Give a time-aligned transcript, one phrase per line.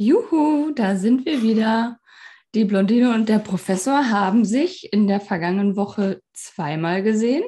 [0.00, 1.98] Juhu, da sind wir wieder.
[2.54, 7.42] Die Blondine und der Professor haben sich in der vergangenen Woche zweimal gesehen.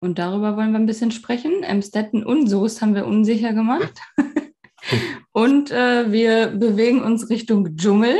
[0.00, 1.62] Und darüber wollen wir ein bisschen sprechen.
[1.62, 3.92] Emstetten und Soest haben wir unsicher gemacht.
[5.32, 8.16] und äh, wir bewegen uns Richtung Dschungel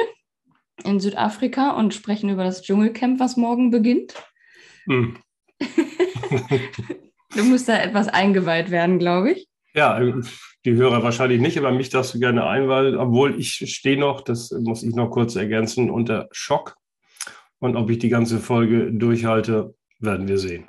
[0.84, 4.14] in Südafrika und sprechen über das Dschungelcamp, was morgen beginnt.
[4.84, 5.18] Hm.
[7.34, 9.48] du musst da etwas eingeweiht werden, glaube ich.
[9.76, 10.00] Ja,
[10.64, 14.20] die Hörer wahrscheinlich nicht, aber mich darfst du gerne ein, weil, obwohl ich stehe noch,
[14.20, 16.76] das muss ich noch kurz ergänzen, unter Schock.
[17.58, 20.68] Und ob ich die ganze Folge durchhalte, werden wir sehen.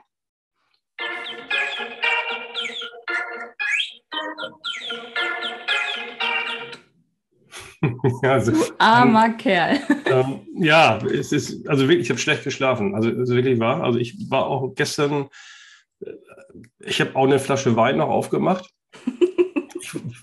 [8.24, 9.80] also, du armer ähm, Kerl.
[10.08, 12.96] Ähm, ja, es ist, also wirklich, ich habe schlecht geschlafen.
[12.96, 13.84] Also es ist wirklich wahr.
[13.84, 15.30] Also ich war auch gestern,
[16.00, 16.12] äh,
[16.80, 18.75] ich habe auch eine Flasche Wein noch aufgemacht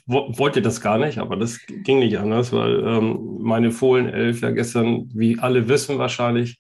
[0.07, 4.51] wollte das gar nicht, aber das ging nicht anders, weil ähm, meine Fohlen 11 ja
[4.51, 6.59] gestern, wie alle wissen wahrscheinlich,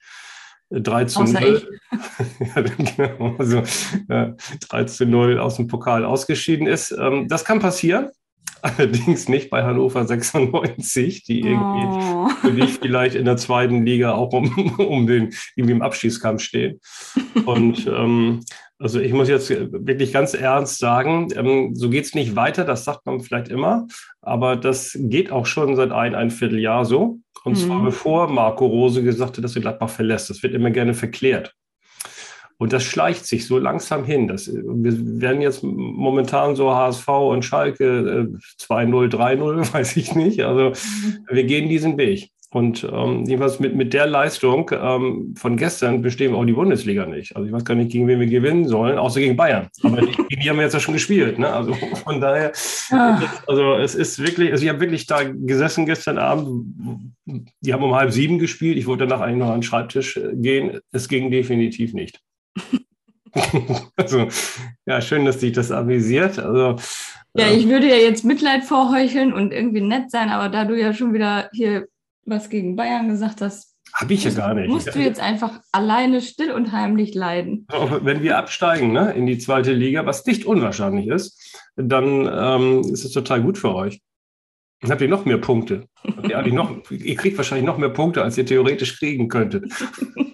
[0.70, 1.68] 3 äh, zu Außer 0.
[2.56, 3.62] ja, genau, also,
[4.08, 4.34] ja,
[4.68, 6.92] 3 zu 0 aus dem Pokal ausgeschieden ist.
[6.98, 8.10] Ähm, das kann passieren.
[8.62, 12.28] Allerdings nicht bei Hannover 96, die irgendwie oh.
[12.40, 16.80] für dich vielleicht in der zweiten Liga auch um, um den irgendwie im Abschießkampf stehen.
[17.44, 18.44] Und ähm,
[18.78, 22.84] also ich muss jetzt wirklich ganz ernst sagen, ähm, so geht es nicht weiter, das
[22.84, 23.86] sagt man vielleicht immer,
[24.20, 27.18] aber das geht auch schon seit ein, ein Vierteljahr so.
[27.44, 27.66] Und mhm.
[27.66, 30.30] zwar bevor Marco Rose gesagt hat, dass er Gladbach verlässt.
[30.30, 31.52] Das wird immer gerne verklärt.
[32.62, 34.28] Und das schleicht sich so langsam hin.
[34.28, 40.42] Das, wir werden jetzt momentan so HSV und Schalke äh, 2-0, 3-0, weiß ich nicht.
[40.44, 41.26] Also mhm.
[41.28, 42.30] wir gehen diesen Weg.
[42.50, 47.04] Und ähm, jedenfalls mit, mit der Leistung ähm, von gestern bestehen wir auch die Bundesliga
[47.04, 47.34] nicht.
[47.34, 49.66] Also ich weiß gar nicht, gegen wen wir gewinnen sollen, außer gegen Bayern.
[49.82, 51.40] Aber die, die haben wir jetzt ja schon gespielt.
[51.40, 51.48] Ne?
[51.48, 52.52] Also von daher,
[52.92, 53.20] ah.
[53.48, 57.12] also es ist wirklich, also ich habe wirklich da gesessen gestern Abend.
[57.60, 58.76] Die haben um halb sieben gespielt.
[58.78, 60.78] Ich wollte danach eigentlich noch an den Schreibtisch äh, gehen.
[60.92, 62.20] Es ging definitiv nicht.
[63.96, 64.28] also
[64.86, 66.38] ja, schön, dass dich das avisiert.
[66.38, 66.76] Also
[67.34, 70.92] ja, ich würde ja jetzt Mitleid vorheucheln und irgendwie nett sein, aber da du ja
[70.92, 71.86] schon wieder hier
[72.24, 74.68] was gegen Bayern gesagt hast, habe ich ja gar nicht.
[74.68, 77.66] Musst du jetzt einfach alleine still und heimlich leiden?
[78.00, 83.04] Wenn wir absteigen ne, in die zweite Liga, was nicht unwahrscheinlich ist, dann ähm, ist
[83.04, 84.00] es total gut für euch.
[84.80, 85.86] Dann habt ihr noch mehr Punkte.
[86.26, 89.70] Ihr, noch, ihr kriegt wahrscheinlich noch mehr Punkte, als ihr theoretisch kriegen könntet.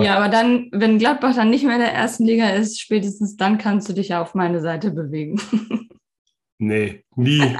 [0.00, 3.58] ja, aber dann, wenn Gladbach dann nicht mehr in der ersten Liga ist, spätestens dann
[3.58, 5.40] kannst du dich ja auf meine Seite bewegen.
[6.58, 7.56] nee, nie.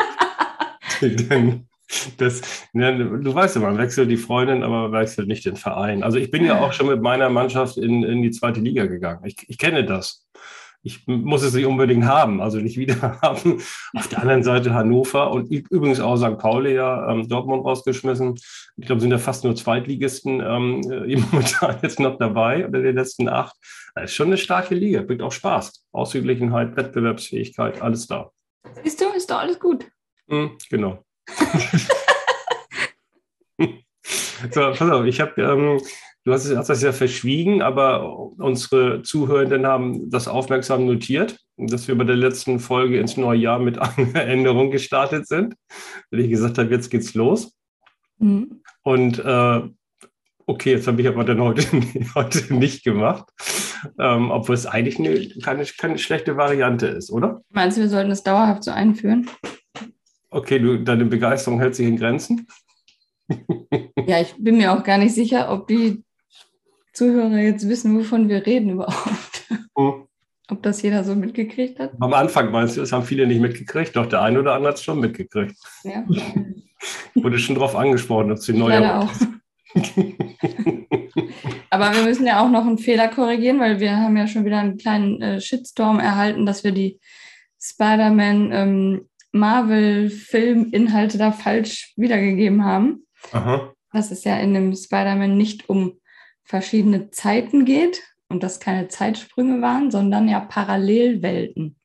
[1.01, 1.69] Denn
[2.17, 2.41] das,
[2.73, 6.03] du weißt ja, man wechselt die Freundin, aber man wechselt nicht den Verein.
[6.03, 9.25] Also ich bin ja auch schon mit meiner Mannschaft in, in die zweite Liga gegangen.
[9.25, 10.27] Ich, ich kenne das.
[10.85, 13.63] Ich muss es nicht unbedingt haben, also nicht wieder haben.
[13.95, 16.39] Auf der anderen Seite Hannover und übrigens auch St.
[16.39, 18.35] Pauli ja ähm, Dortmund rausgeschmissen.
[18.77, 20.81] Ich glaube, sind ja fast nur Zweitligisten ähm,
[21.31, 23.55] momentan jetzt noch dabei unter den letzten acht.
[23.95, 25.87] Das ist schon eine starke Liga, bringt auch Spaß.
[25.93, 28.31] Ausgeglichenheit, Wettbewerbsfähigkeit, alles da.
[28.83, 29.87] Siehst du, ist doch alles gut.
[30.29, 31.05] Hm, genau.
[34.51, 35.81] so, pass auf, ich habe, ähm,
[36.25, 41.97] du hast, hast, das ja verschwiegen, aber unsere Zuhörenden haben das aufmerksam notiert, dass wir
[41.97, 45.55] bei der letzten Folge ins neue Jahr mit einer Änderung gestartet sind.
[46.11, 47.57] Weil ich gesagt habe, jetzt geht's los.
[48.19, 48.63] Mhm.
[48.83, 49.63] Und äh,
[50.47, 51.67] okay, jetzt habe ich aber dann heute,
[52.15, 53.29] heute nicht gemacht.
[53.99, 57.43] Ähm, obwohl es eigentlich eine, keine, keine schlechte Variante ist, oder?
[57.51, 59.29] Meinst du, wir sollten es dauerhaft so einführen?
[60.31, 62.47] Okay, du, deine Begeisterung hält sich in Grenzen?
[64.07, 66.05] ja, ich bin mir auch gar nicht sicher, ob die
[66.93, 69.45] Zuhörer jetzt wissen, wovon wir reden überhaupt.
[69.77, 70.07] Hm.
[70.49, 71.93] Ob das jeder so mitgekriegt hat?
[72.01, 74.79] Am Anfang meinst du, das haben viele nicht mitgekriegt, doch der eine oder andere hat
[74.79, 75.57] es schon mitgekriegt.
[75.85, 76.05] Ja.
[77.15, 78.81] Wurde schon darauf angesprochen, dass die neue.
[78.81, 79.11] Leider auch.
[81.71, 84.59] Aber wir müssen ja auch noch einen Fehler korrigieren, weil wir haben ja schon wieder
[84.59, 87.01] einen kleinen äh, Shitstorm erhalten, dass wir die
[87.59, 93.07] Spider-Man ähm, Marvel-Film-Inhalte da falsch wiedergegeben haben.
[93.33, 93.73] Aha.
[93.93, 95.99] Dass es ja in dem Spider-Man nicht um
[96.45, 101.77] verschiedene Zeiten geht und das keine Zeitsprünge waren, sondern ja Parallelwelten.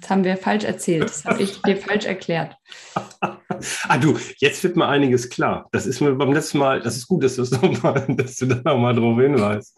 [0.00, 1.04] Das haben wir falsch erzählt.
[1.04, 2.56] Das habe ich dir falsch erklärt.
[3.20, 5.68] ah, du, jetzt wird mir einiges klar.
[5.72, 8.60] Das ist mir beim letzten Mal, das ist gut, dass, noch mal, dass du da
[8.62, 9.76] nochmal drauf hinweist.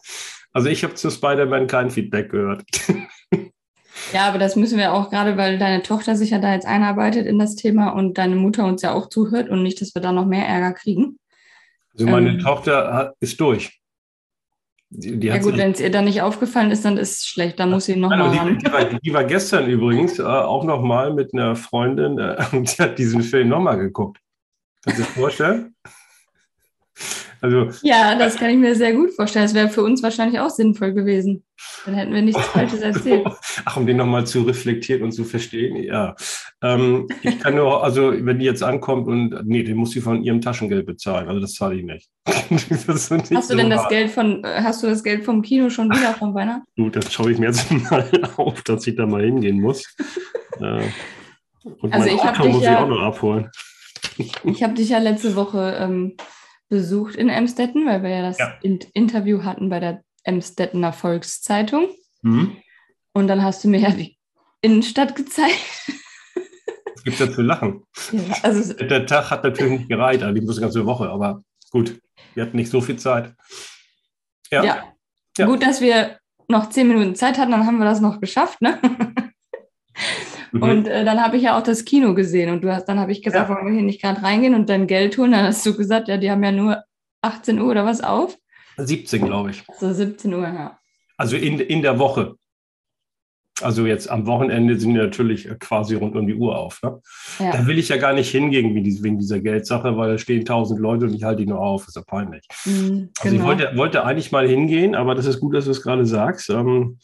[0.51, 2.63] Also ich habe zu Spider-Man kein Feedback gehört.
[4.13, 7.27] Ja, aber das müssen wir auch gerade, weil deine Tochter sich ja da jetzt einarbeitet
[7.27, 10.11] in das Thema und deine Mutter uns ja auch zuhört und nicht, dass wir da
[10.11, 11.19] noch mehr Ärger kriegen.
[11.99, 13.79] Also meine ähm, Tochter ist durch.
[14.91, 17.27] Die, die Ja hat gut, wenn es ihr dann nicht aufgefallen ist, dann ist es
[17.27, 17.59] schlecht.
[17.59, 18.57] Dann muss sie nochmal die, ran.
[18.57, 22.77] die, war, die war gestern übrigens äh, auch noch mal mit einer Freundin äh, und
[22.77, 24.19] die hat diesen Film nochmal geguckt.
[24.83, 25.75] Kannst du dir das vorstellen?
[27.41, 29.45] Also, Ja, das kann ich mir sehr gut vorstellen.
[29.45, 31.43] Das wäre für uns wahrscheinlich auch sinnvoll gewesen.
[31.85, 33.25] Dann hätten wir nichts Falsches erzählt.
[33.65, 36.15] ach, um den nochmal zu reflektieren und zu verstehen, ja.
[36.61, 40.23] Ähm, ich kann nur, also, wenn die jetzt ankommt und, nee, den muss sie von
[40.23, 41.27] ihrem Taschengeld bezahlen.
[41.29, 42.09] Also, das zahle ich nicht.
[42.49, 43.89] Nicht Hast du so denn das hart.
[43.89, 46.63] Geld von, hast du das Geld vom Kino schon wieder von Weihnachten?
[46.75, 49.95] Gut, das schaue ich mir jetzt mal auf, dass ich da mal hingehen muss.
[50.59, 50.81] Äh,
[51.63, 53.49] und Also mein ich Auto muss ich ja- auch noch abholen.
[54.43, 56.15] Ich habe dich ja letzte Woche ähm,
[56.69, 58.57] besucht in Emstetten, weil wir ja das Ja.
[58.61, 61.89] In Interview hatten bei der Emstettener Volkszeitung.
[62.21, 62.57] Mhm.
[63.13, 64.17] Und dann hast du mir ja die
[64.61, 65.57] Innenstadt gezeigt.
[66.95, 67.83] Was gibt es da zu lachen?
[68.11, 71.99] Ja, also Der Tag hat natürlich nicht gereicht, also die eine ganze Woche, aber gut,
[72.33, 73.33] wir hatten nicht so viel Zeit.
[74.51, 74.63] ja.
[74.63, 74.83] Ja.
[75.37, 75.45] Ja.
[75.45, 76.19] gut, dass wir
[76.49, 78.79] noch zehn Minuten Zeit hatten, dann haben wir das noch geschafft, ne?
[80.51, 80.63] Mhm.
[80.63, 83.11] Und äh, dann habe ich ja auch das Kino gesehen und du hast, dann habe
[83.11, 83.55] ich gesagt, Ja.
[83.55, 85.31] wollen wir hier nicht gerade reingehen und dein Geld holen?
[85.31, 86.83] Dann hast du gesagt, ja, die haben ja nur
[87.21, 88.37] 18 Uhr oder was auf.
[88.77, 89.63] 17, glaube ich.
[89.79, 90.79] So 17 Uhr, ja.
[91.17, 92.35] Also in, in der Woche.
[93.61, 96.81] Also jetzt am Wochenende sind die natürlich quasi rund um die Uhr auf.
[96.81, 97.01] Ne?
[97.39, 97.51] ja.
[97.51, 101.05] Da will ich ja gar nicht hingehen wegen dieser, Geldsache, weil da stehen tausend Leute
[101.05, 101.81] und ich halte die nur auf.
[101.81, 102.45] Das ist ja peinlich.
[102.63, 103.45] Mhm, Also ich genau.
[103.49, 106.49] wollte, wollte eigentlich mal hingehen, aber das ist gut, dass du es gerade sagst.
[106.49, 106.99] Ähm,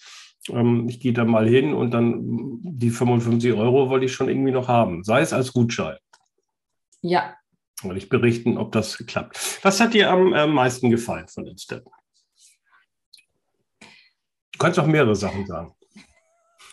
[0.50, 4.52] ähm, ich gehe da mal hin und dann die 55 Euro wollte ich schon irgendwie
[4.52, 5.04] noch haben.
[5.04, 5.98] Sei es als Gutschein.
[7.02, 7.36] ja,
[7.82, 9.60] Wollte ich berichten, ob das klappt.
[9.64, 11.92] Was hat dir am äh, meisten gefallen von den Steppen?
[14.54, 15.74] Du kannst auch mehrere Sachen sagen.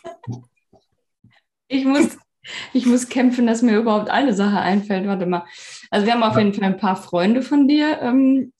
[1.68, 2.16] ich muss,
[2.72, 5.06] ich muss kämpfen, dass mir überhaupt eine Sache einfällt.
[5.06, 5.44] Warte mal.
[5.90, 8.52] Also wir haben auf jeden Fall ein paar Freunde von dir ähm,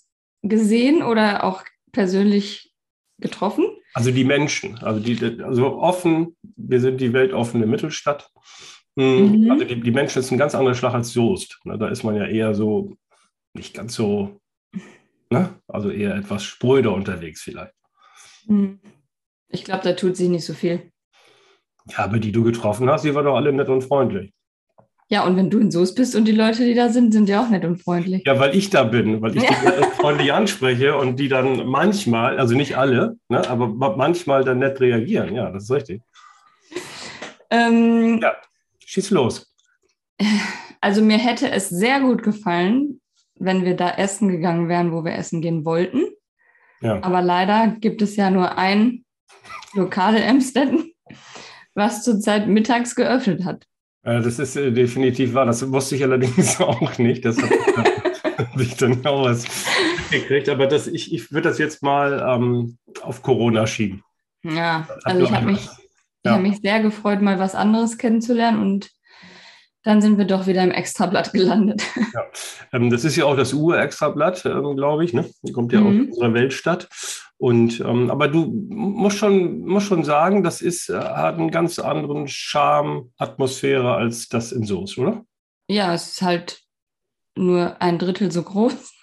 [0.42, 1.62] gesehen oder auch
[1.92, 2.74] persönlich
[3.18, 3.64] getroffen.
[3.94, 8.30] Also die Menschen, also die, also offen, wir sind die weltoffene Mittelstadt.
[8.98, 9.50] Hm, Mhm.
[9.50, 11.60] Also die, die Menschen ist ein ganz anderer Schlag als Soest.
[11.64, 12.96] Ne, Da ist man ja eher so,
[13.54, 14.40] nicht ganz so,
[15.30, 15.54] ne?
[15.66, 17.72] also eher etwas spröder unterwegs vielleicht.
[18.46, 18.80] Mhm.
[19.48, 20.90] Ich glaube, da tut sich nicht so viel.
[21.88, 24.32] Ja, aber die du getroffen hast, die waren doch alle nett und freundlich.
[25.12, 27.42] Ja, und wenn du in Soest bist und die Leute, die da sind, sind ja
[27.44, 28.22] auch nett und freundlich.
[28.24, 29.48] Ja, weil ich da bin, weil ich die
[29.82, 34.60] und freundlich anspreche und die dann manchmal, also nicht alle, ne, aber ma- manchmal dann
[34.60, 35.34] nett reagieren.
[35.34, 36.00] Ja, das ist richtig.
[37.50, 38.32] Ähm, Ja.
[38.84, 39.52] Schieß los.
[40.84, 43.00] Also mir hätte es sehr gut gefallen,
[43.38, 46.02] wenn wir da essen gegangen wären, wo wir essen gehen wollten.
[46.80, 47.00] Ja.
[47.04, 49.04] Aber leider gibt es ja nur ein
[49.74, 50.90] Lokal in Emstetten,
[51.74, 53.64] was zurzeit mittags geöffnet hat.
[54.04, 55.46] Äh, Das ist äh, definitiv wahr.
[55.46, 57.24] Das wusste ich allerdings auch nicht.
[57.24, 57.54] Das habe
[58.62, 59.44] ich dann auch was
[60.10, 60.48] gekriegt.
[60.48, 64.02] Aber das, ich, ich würde das jetzt mal ähm, auf Corona schieben.
[64.44, 65.70] Ja, also ich habe mich, ich
[66.24, 66.32] Ja.
[66.32, 68.90] hab mich sehr gefreut, mal was anderes kennenzulernen und
[69.84, 71.82] dann sind wir doch wieder im Extrablatt gelandet.
[72.72, 75.12] Ähm, das ist ja auch das Ur-Extrablatt, ähm, glaube ich.
[75.12, 75.28] Ne?
[75.42, 76.08] Die kommt ja aus Mhm.
[76.10, 76.88] unserer Weltstadt.
[77.42, 81.80] Und, ähm, aber du musst schon, musst schon sagen, das ist, äh, hat einen ganz
[81.80, 85.24] anderen Charme, Atmosphäre als das in Soest, oder?
[85.66, 86.60] Ja, es ist halt
[87.34, 88.96] nur ein Drittel so groß.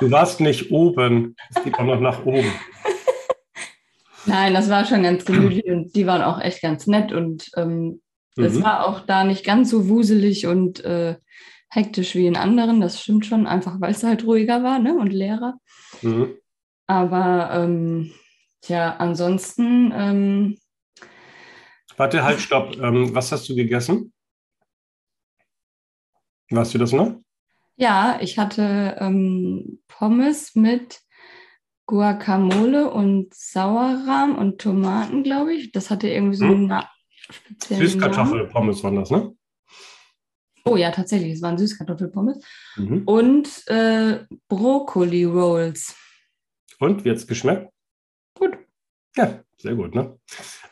[0.00, 1.36] Du warst nicht oben.
[1.54, 2.50] Es geht auch noch nach oben.
[4.26, 8.02] Nein, das war schon ganz gemütlich und die waren auch echt ganz nett und ähm,
[8.34, 8.64] es Mhm.
[8.64, 11.18] war auch da nicht ganz so wuselig und äh,
[11.70, 12.80] hektisch wie in anderen.
[12.80, 14.96] Das stimmt schon, einfach weil es halt ruhiger war ne?
[14.98, 15.54] und leerer.
[16.00, 16.34] Mhm.
[16.92, 18.12] Aber ähm,
[18.60, 20.58] tja, ansonsten, ähm,
[21.96, 22.76] Warte, halt, stopp.
[22.76, 24.12] Ähm, was hast du gegessen?
[26.50, 27.18] Weißt du das noch?
[27.76, 31.00] ja, ich hatte ähm, Pommes mit
[31.86, 35.72] Guacamole und Sauerrahm und Tomaten, glaube ich.
[35.72, 36.70] Das hatte irgendwie so Hm.
[36.70, 36.82] einen
[37.30, 37.88] speziellen.
[37.88, 39.34] Süßkartoffelpommes waren das, ne?
[40.66, 42.44] Oh ja, tatsächlich, es waren Süßkartoffelpommes.
[42.76, 43.02] Mhm.
[43.06, 45.96] Und äh, Brokkoli Rolls.
[46.82, 47.70] Und wie hat's geschmeckt?
[48.36, 48.58] Gut.
[49.16, 50.18] Ja, sehr gut, ne?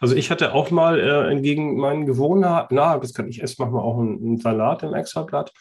[0.00, 3.74] Also ich hatte auch mal äh, entgegen meinen Gewohnheiten, na, das kann ich essen, machen
[3.74, 5.52] wir auch einen, einen Salat im Extrablatt.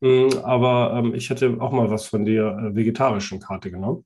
[0.00, 4.04] Mm, Aber ähm, ich hatte auch mal was von der äh, vegetarischen Karte genommen.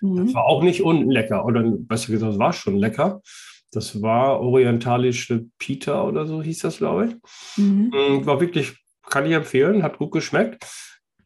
[0.00, 0.34] Mhm.
[0.34, 3.20] war auch nicht unlecker, oder besser gesagt, es war schon lecker.
[3.70, 7.16] Das war orientalische Pita oder so hieß das, glaube ich.
[7.62, 7.90] Mhm.
[7.94, 8.76] Mm, War wirklich,
[9.08, 10.66] kann ich empfehlen, hat gut geschmeckt.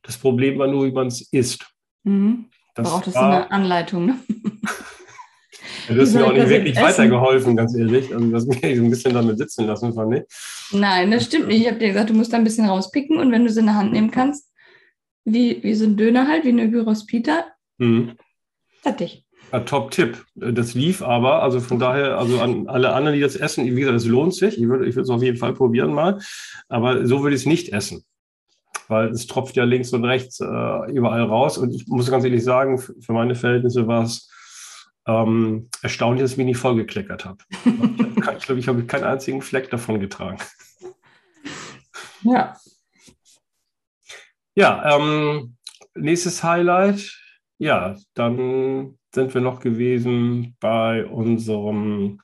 [0.02, 1.66] Das Problem war nur, wie man es isst.
[2.04, 2.46] Mhm.
[2.74, 4.18] Das Braucht es eine Anleitung, ne?
[5.88, 6.84] Du hast mir auch ich nicht wirklich essen?
[6.84, 8.14] weitergeholfen, ganz ehrlich.
[8.14, 10.22] Also, du hast mich so ein bisschen damit sitzen lassen, fand ich.
[10.70, 11.60] Nein, das stimmt nicht.
[11.62, 13.66] Ich habe dir gesagt, du musst da ein bisschen rauspicken und wenn du sie in
[13.66, 14.48] der Hand nehmen kannst,
[15.24, 17.44] wie, wie so ein Döner halt, wie eine Gyros Pita,
[17.78, 18.12] Mhm.
[18.80, 19.24] Fertig.
[19.52, 20.24] Ja, Top-Tipp.
[20.34, 23.96] Das lief aber, also von daher, also an alle anderen, die das essen, wie gesagt,
[23.96, 24.56] es lohnt sich.
[24.58, 26.20] Ich würde ich es auf jeden Fall probieren mal.
[26.68, 28.04] Aber so würde ich es nicht essen.
[28.92, 31.56] Weil es tropft ja links und rechts äh, überall raus.
[31.56, 34.30] Und ich muss ganz ehrlich sagen, für meine Verhältnisse war es
[35.06, 37.38] ähm, erstaunlich, dass ich mich nicht vollgekleckert habe.
[38.38, 40.36] ich glaube, ich habe keinen einzigen Fleck davon getragen.
[42.20, 42.54] Ja.
[44.54, 45.56] Ja, ähm,
[45.94, 47.18] nächstes Highlight.
[47.58, 52.20] Ja, dann sind wir noch gewesen bei unserem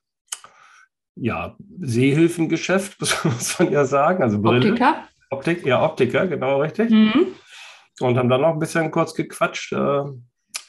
[1.15, 4.23] ja, Seehilfengeschäft, muss man ja sagen.
[4.23, 4.71] Also Brille.
[4.71, 5.09] Optiker.
[5.31, 6.91] Optik, ja, Optiker, genau richtig.
[6.91, 7.29] Mhm.
[8.01, 9.73] Und haben dann noch ein bisschen kurz gequatscht.
[9.73, 10.05] Äh,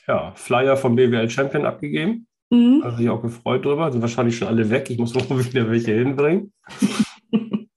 [0.08, 2.28] ja, Flyer vom BWL Champion abgegeben.
[2.50, 2.82] Mhm.
[2.84, 3.92] Also ich auch gefreut drüber.
[3.92, 4.90] Sind wahrscheinlich schon alle weg.
[4.90, 6.54] Ich muss noch wieder welche hinbringen.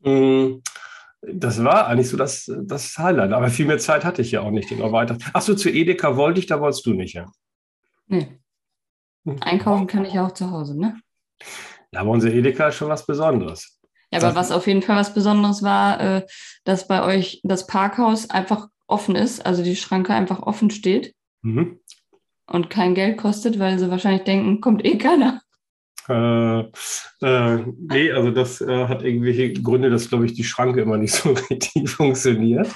[0.00, 0.62] Mhm.
[1.20, 3.32] das war eigentlich so das, das Highlight.
[3.32, 4.70] Aber viel mehr Zeit hatte ich ja auch nicht.
[4.70, 5.22] Den erweitert.
[5.32, 7.26] Achso, zu Edeka wollte ich, da wolltest du nicht, ja.
[8.06, 8.38] Nee.
[9.24, 9.36] Hm.
[9.40, 10.98] Einkaufen kann ich auch zu Hause, ne?
[11.92, 13.77] Ja, aber unser Edeka ist schon was Besonderes.
[14.12, 16.26] Ja, aber was auf jeden Fall was Besonderes war, äh,
[16.64, 21.78] dass bei euch das Parkhaus einfach offen ist, also die Schranke einfach offen steht mhm.
[22.46, 25.42] und kein Geld kostet, weil sie wahrscheinlich denken, kommt eh keiner.
[26.08, 26.60] Äh,
[27.20, 31.12] äh, nee, also das äh, hat irgendwelche Gründe, dass, glaube ich, die Schranke immer nicht
[31.14, 32.68] so richtig funktioniert.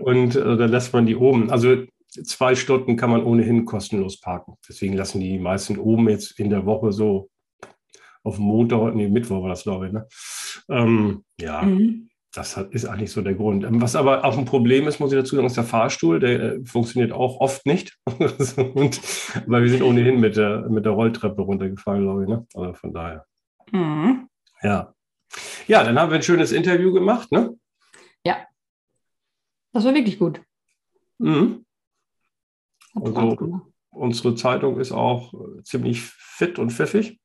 [0.00, 1.50] Und äh, dann lässt man die oben.
[1.50, 4.54] Also zwei Stunden kann man ohnehin kostenlos parken.
[4.68, 7.30] Deswegen lassen die meisten oben jetzt in der Woche so
[8.28, 9.92] auf dem Montag, nee, Mittwoch war das, glaube ich.
[9.92, 10.06] Ne?
[10.68, 12.08] Ähm, ja, mhm.
[12.32, 13.64] das hat, ist eigentlich so der Grund.
[13.64, 16.20] Ähm, was aber auch ein Problem ist, muss ich dazu sagen, ist der Fahrstuhl.
[16.20, 17.98] Der äh, funktioniert auch oft nicht.
[18.06, 19.00] Und,
[19.46, 22.28] weil wir sind ohnehin mit der, mit der Rolltreppe runtergefallen, glaube ich.
[22.28, 22.46] Ne?
[22.54, 23.24] Also von daher.
[23.72, 24.28] Mhm.
[24.62, 24.94] Ja.
[25.66, 27.54] Ja, dann haben wir ein schönes Interview gemacht, ne?
[28.24, 28.46] Ja.
[29.72, 30.40] Das war wirklich gut.
[31.18, 31.64] Mhm.
[32.94, 37.20] Also, unsere Zeitung ist auch äh, ziemlich fit und pfiffig.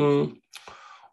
[0.00, 0.40] Hm.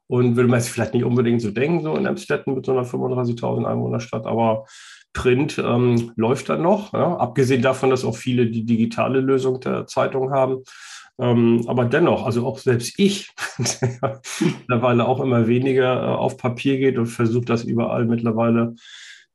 [0.07, 2.85] Und würde man jetzt vielleicht nicht unbedingt so denken, so in Amstetten mit so einer
[2.85, 4.65] 35.000 Einwohnerstadt, aber
[5.13, 6.93] Print ähm, läuft dann noch.
[6.93, 7.17] Ja?
[7.17, 10.63] Abgesehen davon, dass auch viele die digitale Lösung der Zeitung haben.
[11.19, 13.29] Ähm, aber dennoch, also auch selbst ich,
[14.01, 18.75] der mittlerweile auch immer weniger äh, auf Papier geht und versucht das überall mittlerweile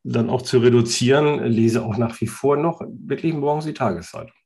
[0.03, 4.37] dann auch zu reduzieren, lese auch nach wie vor noch wirklich morgens die Tageszeitung.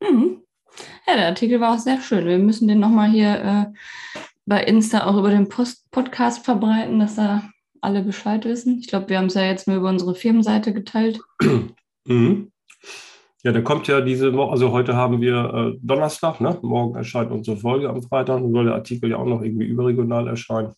[0.00, 0.33] Mhm.
[1.06, 2.26] Ja, der Artikel war auch sehr schön.
[2.26, 3.78] Wir müssen den nochmal hier äh,
[4.46, 7.42] bei Insta auch über den Post Podcast verbreiten, dass da
[7.80, 8.78] alle Bescheid wissen.
[8.78, 11.20] Ich glaube, wir haben es ja jetzt nur über unsere Firmenseite geteilt.
[12.06, 12.52] Mhm.
[13.44, 16.58] Ja, der kommt ja diese Woche, also heute haben wir äh, Donnerstag, ne?
[16.60, 20.28] morgen erscheint unsere Folge am Freitag und soll der Artikel ja auch noch irgendwie überregional
[20.28, 20.74] erscheinen.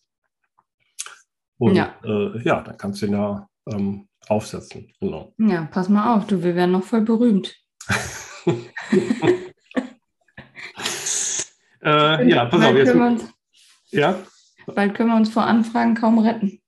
[1.57, 4.89] Und ja, äh, ja dann kannst du ihn ja ähm, aufsetzen.
[5.01, 5.33] Genau.
[5.37, 7.53] Ja, pass mal auf, du, wir werden noch voll berühmt.
[11.87, 12.75] äh, ja, pass auf.
[12.75, 13.33] Jetzt, uns,
[13.91, 14.19] ja?
[14.67, 16.59] Bald können wir uns vor Anfragen kaum retten.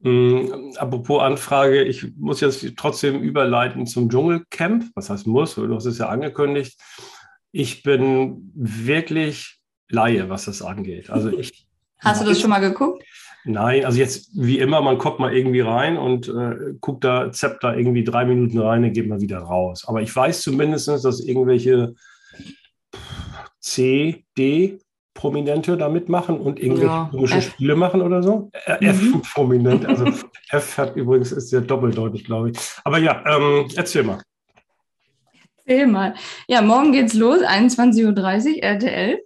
[0.00, 4.84] Mm, apropos Anfrage, ich muss jetzt trotzdem überleiten zum Dschungelcamp.
[4.94, 5.54] Was heißt muss?
[5.54, 6.80] Du hast es ja angekündigt.
[7.52, 9.58] Ich bin wirklich
[9.90, 11.10] Laie, was das angeht.
[11.10, 11.66] Also ich.
[12.00, 13.02] Hast du das schon mal geguckt?
[13.44, 17.62] Nein, also jetzt wie immer, man kommt mal irgendwie rein und äh, guckt da, zappt
[17.62, 19.84] da irgendwie drei Minuten rein, dann geht man wieder raus.
[19.86, 21.94] Aber ich weiß zumindest, dass irgendwelche
[23.64, 24.78] C, D
[25.14, 27.52] Prominente da mitmachen und irgendwelche ja, komische F.
[27.52, 28.50] Spiele machen oder so.
[28.52, 29.22] Äh, F mhm.
[29.32, 30.06] prominent, also
[30.50, 32.58] F hat übrigens ist sehr doppeldeutig, glaube ich.
[32.82, 34.20] Aber ja, ähm, erzähl mal.
[35.64, 36.14] Erzähl mal.
[36.48, 39.22] Ja, morgen geht's los, 21.30 Uhr, RTL.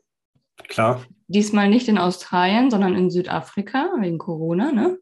[0.68, 1.02] Klar.
[1.26, 4.98] Diesmal nicht in Australien, sondern in Südafrika wegen Corona, ne?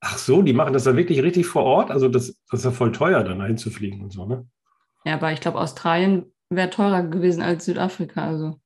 [0.00, 1.90] Ach so, die machen das da wirklich richtig vor Ort?
[1.90, 4.46] Also das, das ist ja voll teuer, dann dahin zu fliegen und so, ne?
[5.04, 8.58] Ja, aber ich glaube, Australien wäre teurer gewesen als Südafrika, also.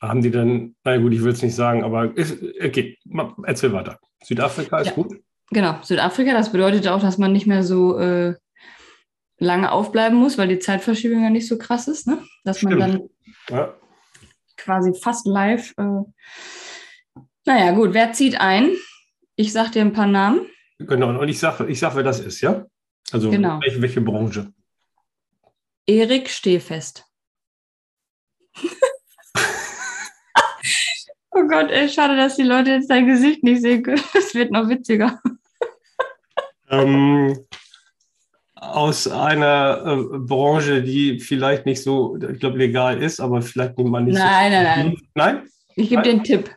[0.00, 2.98] Haben die dann, na gut, ich will es nicht sagen, aber ist, okay,
[3.44, 3.98] erzähl weiter.
[4.24, 5.14] Südafrika ist ja, gut?
[5.50, 8.34] Genau, Südafrika, das bedeutet auch, dass man nicht mehr so äh,
[9.38, 12.18] lange aufbleiben muss, weil die Zeitverschiebung ja nicht so krass ist, ne?
[12.44, 12.78] Dass Stimmt.
[12.78, 13.08] man dann
[13.50, 13.74] ja
[14.62, 15.74] quasi fast live.
[15.76, 16.02] Äh,
[17.44, 18.70] naja, gut, wer zieht ein?
[19.36, 20.46] Ich sag dir ein paar Namen.
[20.78, 22.64] Genau, und ich sage, ich sag, wer das ist, ja?
[23.12, 23.60] Also genau.
[23.60, 24.52] welche, welche Branche?
[25.86, 27.04] Erik Stehfest.
[31.30, 34.02] oh Gott, ey, schade, dass die Leute jetzt dein Gesicht nicht sehen können.
[34.14, 35.20] Es wird noch witziger.
[36.70, 37.46] Ähm,
[38.54, 43.90] aus einer äh, Branche, die vielleicht nicht so, ich glaube, legal ist, aber vielleicht nimmt
[43.90, 44.56] man nicht nein, so.
[44.56, 45.34] Nein, nein, nein.
[45.34, 45.48] Nein?
[45.74, 46.54] Ich gebe dir einen Tipp.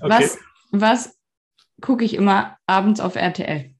[0.00, 0.10] Okay.
[0.10, 0.38] Was,
[0.70, 1.18] was
[1.80, 3.70] gucke ich immer abends auf RTL?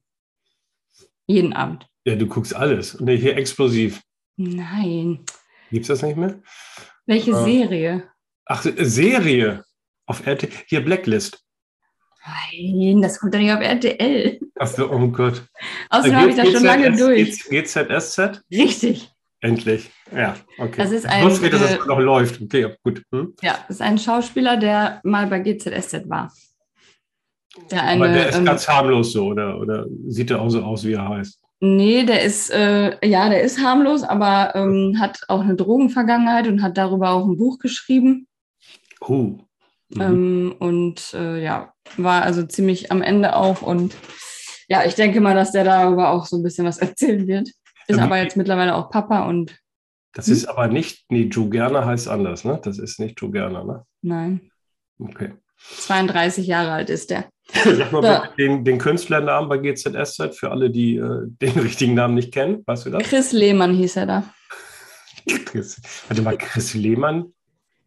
[1.27, 1.87] Jeden Abend.
[2.05, 2.95] Ja, du guckst alles.
[2.95, 4.01] Und hier explosiv.
[4.37, 5.25] Nein.
[5.71, 6.39] Gibt es das nicht mehr?
[7.05, 8.09] Welche äh, Serie?
[8.45, 9.63] Ach, Serie.
[10.05, 10.51] Auf RTL.
[10.67, 11.43] Hier Blacklist.
[12.25, 14.39] Nein, das kommt doch nicht auf RTL.
[14.55, 15.43] Achso, oh Gott.
[15.89, 17.43] Außerdem habe ich das schon lange durch.
[17.49, 18.43] GZSZ?
[18.51, 19.11] Richtig.
[19.39, 19.91] Endlich.
[20.13, 20.77] Ja, okay.
[20.77, 22.41] Das ist ein, ich wusste, dass es noch läuft.
[22.41, 23.03] Okay, gut.
[23.11, 23.33] Hm?
[23.41, 26.31] Ja, das ist ein Schauspieler, der mal bei GZSZ war.
[27.71, 30.63] Der eine, Aber der ist ähm, ganz harmlos so, oder, oder sieht er auch so
[30.63, 31.39] aus, wie er heißt?
[31.59, 36.61] Nee, der ist, äh, ja, der ist harmlos, aber ähm, hat auch eine Drogenvergangenheit und
[36.61, 38.27] hat darüber auch ein Buch geschrieben.
[39.01, 39.39] Oh.
[39.89, 40.01] Mhm.
[40.01, 43.61] Ähm, und äh, ja, war also ziemlich am Ende auch.
[43.63, 43.95] Und
[44.67, 47.49] ja, ich denke mal, dass der darüber auch so ein bisschen was erzählen wird.
[47.87, 49.57] Ist ähm, aber jetzt mittlerweile auch Papa und.
[50.13, 50.33] Das hm?
[50.33, 52.59] ist aber nicht, nee, Joe Gerner heißt anders, ne?
[52.63, 53.85] Das ist nicht Joe Gerner, ne?
[54.01, 54.51] Nein.
[54.99, 55.33] Okay.
[55.57, 57.29] 32 Jahre alt ist der.
[57.53, 58.23] Sag mal ja.
[58.37, 62.63] den, den Künstlernamen bei GZSZ für alle, die äh, den richtigen Namen nicht kennen.
[62.65, 63.03] Weißt du das?
[63.03, 64.23] Chris Lehmann hieß er da.
[65.45, 67.33] Chris, warte mal, Chris Lehmann,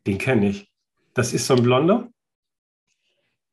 [0.07, 0.71] den kenne ich.
[1.15, 2.09] Das ist so ein Blonder?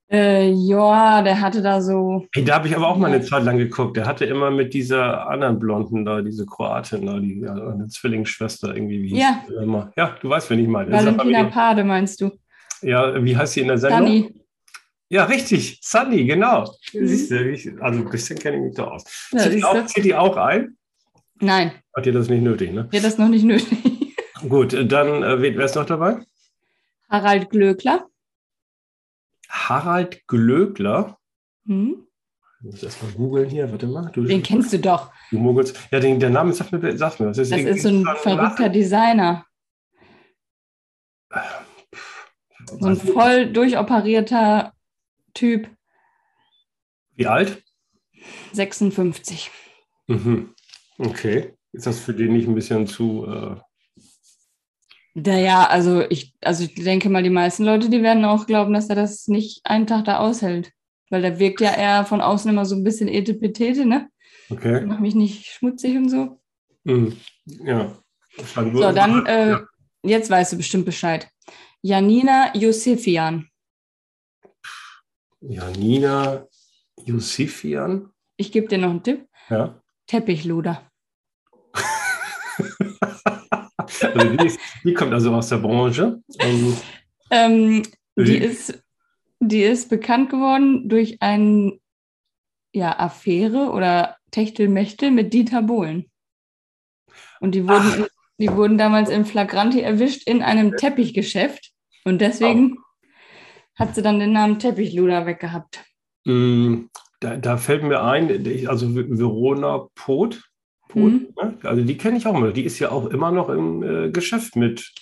[0.10, 2.26] Äh, ja, der hatte da so.
[2.34, 3.98] Hey, da habe ich aber auch mal eine Zeit lang geguckt.
[3.98, 8.74] Der hatte immer mit dieser anderen Blonden da, diese Kroatin da, die ja, eine Zwillingsschwester
[8.74, 9.04] irgendwie.
[9.04, 9.44] Wie ja.
[9.62, 9.92] Immer.
[9.98, 10.92] Ja, du weißt, wen ich meine.
[10.92, 12.32] Valentina Pade meinst du?
[12.82, 14.08] Ja, wie heißt sie in der Sendung?
[14.08, 14.34] Sunny.
[15.10, 15.80] Ja, richtig.
[15.82, 16.74] Sunny, genau.
[16.94, 17.08] Mhm.
[17.08, 19.30] Siehst du, ich, also ein bisschen kenne ich mich da aus.
[19.32, 20.78] Ja, zieht, die auch, zieht die auch ein?
[21.40, 21.72] Nein.
[21.96, 22.88] Hat ihr das nicht nötig, ne?
[22.92, 24.16] Wird das noch nicht nötig.
[24.50, 26.20] Gut, dann, äh, wer ist noch dabei?
[27.10, 28.08] Harald Glöckler.
[29.50, 31.18] Harald Glöckler?
[31.66, 32.04] Hm?
[32.60, 34.10] Ich muss erstmal googeln hier, warte mal.
[34.12, 35.12] Du, den kennst du doch.
[35.32, 35.78] Du mogelst.
[35.92, 37.38] Ja, den, der Name sagt mir, sag mir was.
[37.38, 38.74] Das, das ist so ein verrückter Lachen?
[38.74, 39.46] Designer.
[42.80, 44.74] So ein voll durchoperierter
[45.38, 45.70] Typ.
[47.15, 47.63] Wie alt?
[48.53, 49.51] 56.
[50.08, 50.56] Mhm.
[50.98, 51.53] Okay.
[51.74, 53.56] Ist das für den nicht ein bisschen zu äh,
[55.13, 58.89] naja, also ich, also ich denke mal, die meisten Leute, die werden auch glauben, dass
[58.89, 60.72] er das nicht einen Tag da aushält.
[61.10, 64.09] Weil der wirkt ja eher von außen immer so ein bisschen etepetete, ne?
[64.51, 64.85] Okay.
[64.85, 66.40] Mach mich nicht schmutzig und so.
[66.83, 67.18] Mhm.
[67.46, 67.98] Ja.
[68.53, 69.62] So, dann, äh, ja.
[70.03, 71.27] jetzt weißt du bestimmt Bescheid.
[71.81, 73.48] Janina Yusefian.
[75.42, 76.48] Janina
[77.06, 78.12] Yusefian?
[78.38, 79.28] Ich gebe dir noch einen Tipp.
[79.50, 79.82] Ja.
[80.08, 80.90] Teppichluder.
[84.02, 86.22] Also die, ist, die, kommt also aus der Branche.
[86.40, 86.76] Ähm,
[87.32, 87.84] ähm,
[88.18, 88.84] die, ist,
[89.40, 91.80] die ist bekannt geworden durch eine
[92.74, 96.12] ja, Affäre oder Techtelmechtel mit Dieter Bohlen.
[97.40, 98.08] Und die wurden,
[98.40, 101.72] die wurden damals in Flagranti erwischt in einem Teppichgeschäft.
[102.04, 102.78] Und deswegen.
[103.77, 105.83] Hat sie dann den Namen Teppichluder weggehabt.
[106.25, 106.85] Mm,
[107.20, 108.29] da, da fällt mir ein,
[108.68, 110.44] also Verona Poth,
[110.90, 111.27] Polen.
[111.35, 111.50] Mhm.
[111.50, 111.57] Ne?
[111.63, 112.51] Also die kenne ich auch immer.
[112.51, 114.94] Die ist ja auch immer noch im äh, Geschäft mit,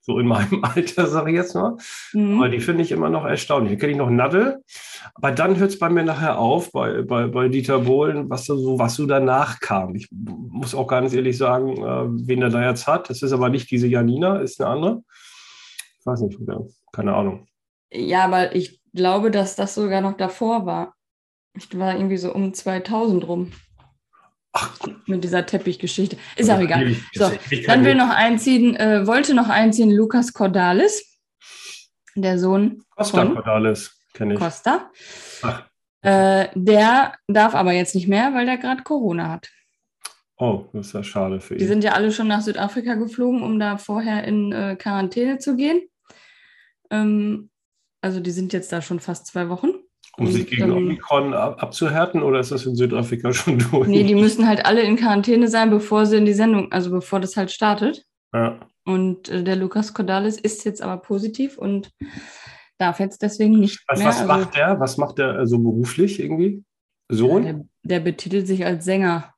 [0.00, 1.76] so in meinem Alter, sage ich jetzt mal.
[2.12, 2.38] Mhm.
[2.38, 3.72] Aber die finde ich immer noch erstaunlich.
[3.74, 4.62] Da kenne ich noch Nadel.
[5.14, 8.78] Aber dann hört es bei mir nachher auf, bei, bei, bei Dieter Bohlen, was so,
[8.78, 9.94] was so danach kam.
[9.94, 13.10] Ich muss auch ganz ehrlich sagen, äh, wen er da jetzt hat.
[13.10, 15.02] Das ist aber nicht diese Janina, ist eine andere.
[15.98, 16.38] Ich weiß nicht,
[16.92, 17.46] keine Ahnung.
[17.92, 20.94] Ja, aber ich glaube, dass das sogar noch davor war.
[21.54, 23.52] Ich war irgendwie so um 2000 rum.
[24.52, 26.16] Ach, mit dieser Teppichgeschichte.
[26.36, 26.94] Ist auch egal.
[27.14, 27.30] So,
[27.66, 31.18] dann will noch einziehen, äh, wollte noch einziehen Lukas Cordalis,
[32.14, 34.40] der Sohn Costa von Cordalis, kenne ich.
[34.40, 34.90] Costa.
[36.02, 39.48] Äh, der darf aber jetzt nicht mehr, weil der gerade Corona hat.
[40.36, 41.60] Oh, das ist ja schade für ihn.
[41.60, 45.56] Die sind ja alle schon nach Südafrika geflogen, um da vorher in äh, Quarantäne zu
[45.56, 45.80] gehen.
[46.90, 47.48] Ähm,
[48.02, 49.70] also die sind jetzt da schon fast zwei Wochen.
[50.18, 53.88] Um sich gegen ähm, Omikron abzuhärten oder ist das in Südafrika schon durch?
[53.88, 57.20] Nee, die müssen halt alle in Quarantäne sein, bevor sie in die Sendung, also bevor
[57.20, 58.04] das halt startet.
[58.34, 58.60] Ja.
[58.84, 61.90] Und äh, der Lukas Cordalis ist jetzt aber positiv und
[62.78, 64.08] darf jetzt deswegen nicht was, mehr.
[64.08, 64.80] Was also, macht der?
[64.80, 66.64] Was macht der so also beruflich irgendwie?
[67.08, 67.42] Sohn?
[67.44, 69.31] Der, der betitelt sich als Sänger.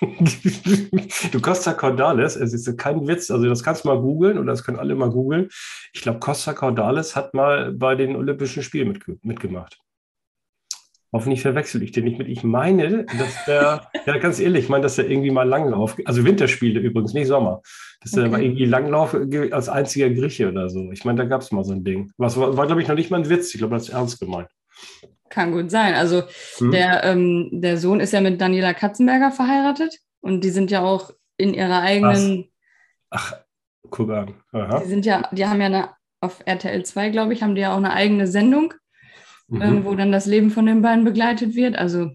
[1.32, 4.64] du Costa Cordalis, es ist kein Witz, also das kannst du mal googeln oder das
[4.64, 5.48] können alle mal googeln.
[5.92, 9.78] Ich glaube, Costa Cordalis hat mal bei den Olympischen Spielen mitge mitgemacht.
[11.10, 12.28] Hoffentlich verwechsel ich den nicht mit.
[12.28, 16.22] Ich meine, dass der, ja ganz ehrlich, ich meine, dass er irgendwie mal Langlauf, also
[16.22, 17.62] Winterspiele übrigens, nicht Sommer,
[18.02, 18.22] dass okay.
[18.22, 19.16] er mal irgendwie Langlauf
[19.50, 20.92] als einziger Grieche oder so.
[20.92, 22.12] Ich meine, da gab es mal so ein Ding.
[22.18, 23.54] Was war, war glaube ich, noch nicht mal ein Witz.
[23.54, 24.48] Ich glaube, das ist ernst gemeint.
[25.28, 25.94] Kann gut sein.
[25.94, 26.22] Also
[26.56, 26.70] hm.
[26.70, 31.10] der, ähm, der Sohn ist ja mit Daniela Katzenberger verheiratet und die sind ja auch
[31.36, 32.48] in ihrer eigenen.
[33.10, 33.32] Was?
[33.32, 33.34] Ach,
[33.90, 34.34] guck an.
[34.52, 34.80] Aha.
[34.80, 37.72] Die sind ja, die haben ja eine, auf RTL 2, glaube ich, haben die ja
[37.72, 38.74] auch eine eigene Sendung,
[39.48, 39.62] mhm.
[39.62, 41.76] ähm, wo dann das Leben von den beiden begleitet wird.
[41.76, 42.10] Also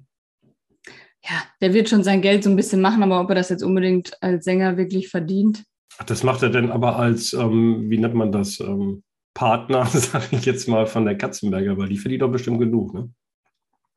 [1.25, 3.63] ja, der wird schon sein Geld so ein bisschen machen, aber ob er das jetzt
[3.63, 5.63] unbedingt als Sänger wirklich verdient,
[6.05, 10.45] Das macht er denn aber als, ähm, wie nennt man das, ähm, Partner, sage ich
[10.45, 13.09] jetzt mal, von der Katzenberger, weil die verdient doch bestimmt genug, ne?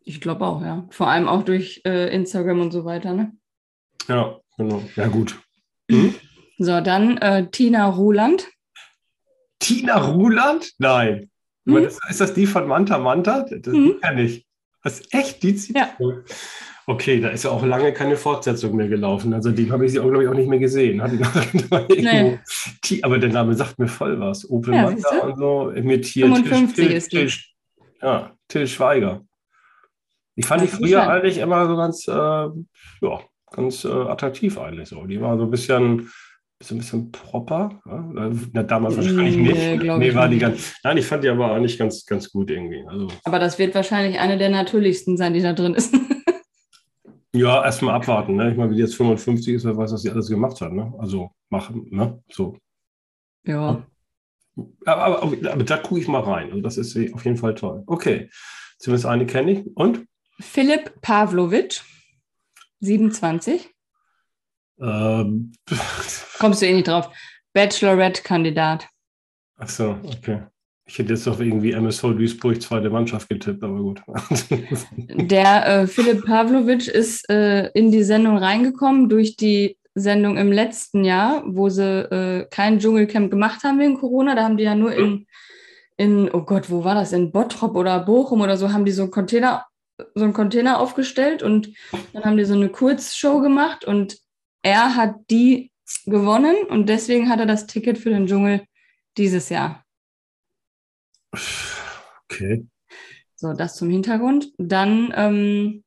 [0.09, 0.87] Ich glaube auch, ja.
[0.91, 3.33] Vor allem auch durch äh, Instagram und so weiter, ne?
[4.09, 4.83] Ja, genau.
[4.95, 5.37] Ja, gut.
[5.91, 6.15] Hm?
[6.59, 8.49] So, dann äh, Tina Ruland.
[9.59, 10.73] Tina Ruland?
[10.79, 11.31] Nein.
[11.67, 11.77] Hm?
[11.79, 13.47] Ist das die von Manta Manta?
[13.51, 13.99] Das hm?
[14.01, 14.47] kenne ich.
[14.83, 15.43] Was, echt?
[15.43, 15.91] Die zieht ja.
[16.89, 19.35] Okay, da ist ja auch lange keine Fortsetzung mehr gelaufen.
[19.35, 20.99] Also die habe ich sie auch, glaube ich, auch nicht mehr gesehen.
[21.89, 22.39] nee.
[23.03, 24.49] Aber der Name sagt mir voll was.
[24.49, 25.73] Opel ja, Manta und so.
[25.83, 27.39] Mit hier 55 Til, ist Til, Til,
[28.01, 29.23] Ja, Till Schweiger.
[30.37, 33.21] Ich fand die früher eigentlich immer so ganz, äh, ja,
[33.51, 35.05] ganz äh, attraktiv eigentlich so.
[35.07, 36.09] Die war so ein bisschen
[36.59, 37.81] ist ein bisschen proper.
[37.85, 38.31] Ja?
[38.53, 39.57] Na, damals wahrscheinlich nicht.
[39.57, 42.83] Nee, nee war die ganz, nein, ich fand die aber eigentlich ganz, ganz gut irgendwie.
[42.87, 45.95] Also, aber das wird wahrscheinlich eine der natürlichsten sein, die da drin ist.
[47.37, 48.37] ja, erstmal abwarten.
[48.37, 48.51] Ne?
[48.51, 50.73] Ich meine, wie die jetzt 55 ist, wer weiß, was sie alles gemacht hat.
[50.73, 50.93] Ne?
[50.99, 52.23] Also machen, ne?
[52.31, 52.59] So.
[53.45, 53.87] Ja.
[54.85, 56.51] Aber, aber, aber, aber da gucke ich mal rein.
[56.51, 57.83] Also das ist auf jeden Fall toll.
[57.87, 58.31] Okay.
[58.79, 59.77] Zumindest eine kenne ich.
[59.77, 60.07] Und?
[60.41, 61.83] Philipp Pavlovic,
[62.81, 63.75] 27.
[64.79, 65.53] Ähm,
[66.39, 67.11] Kommst du eh nicht drauf.
[67.55, 68.89] Bachelorette-Kandidat.
[69.57, 70.43] Ach so, okay.
[70.89, 74.03] Ich hätte jetzt auf irgendwie MSV Duisburg zweite Mannschaft getippt, aber gut.
[74.97, 81.05] Der äh, Philipp Pavlovic ist äh, in die Sendung reingekommen durch die Sendung im letzten
[81.05, 84.37] Jahr, wo sie äh, kein Dschungelcamp gemacht haben wegen Corona.
[84.37, 85.27] Da haben die ja nur in,
[85.97, 87.13] in, oh Gott, wo war das?
[87.13, 89.65] In Bottrop oder Bochum oder so, haben die so einen Container,
[90.15, 91.71] so einen Container aufgestellt und
[92.13, 94.19] dann haben die so eine Kurzshow gemacht und
[94.63, 95.73] er hat die
[96.05, 98.63] gewonnen und deswegen hat er das Ticket für den Dschungel
[99.17, 99.86] dieses Jahr.
[102.25, 102.67] Okay.
[103.35, 104.53] So, das zum Hintergrund.
[104.59, 105.85] Dann ähm,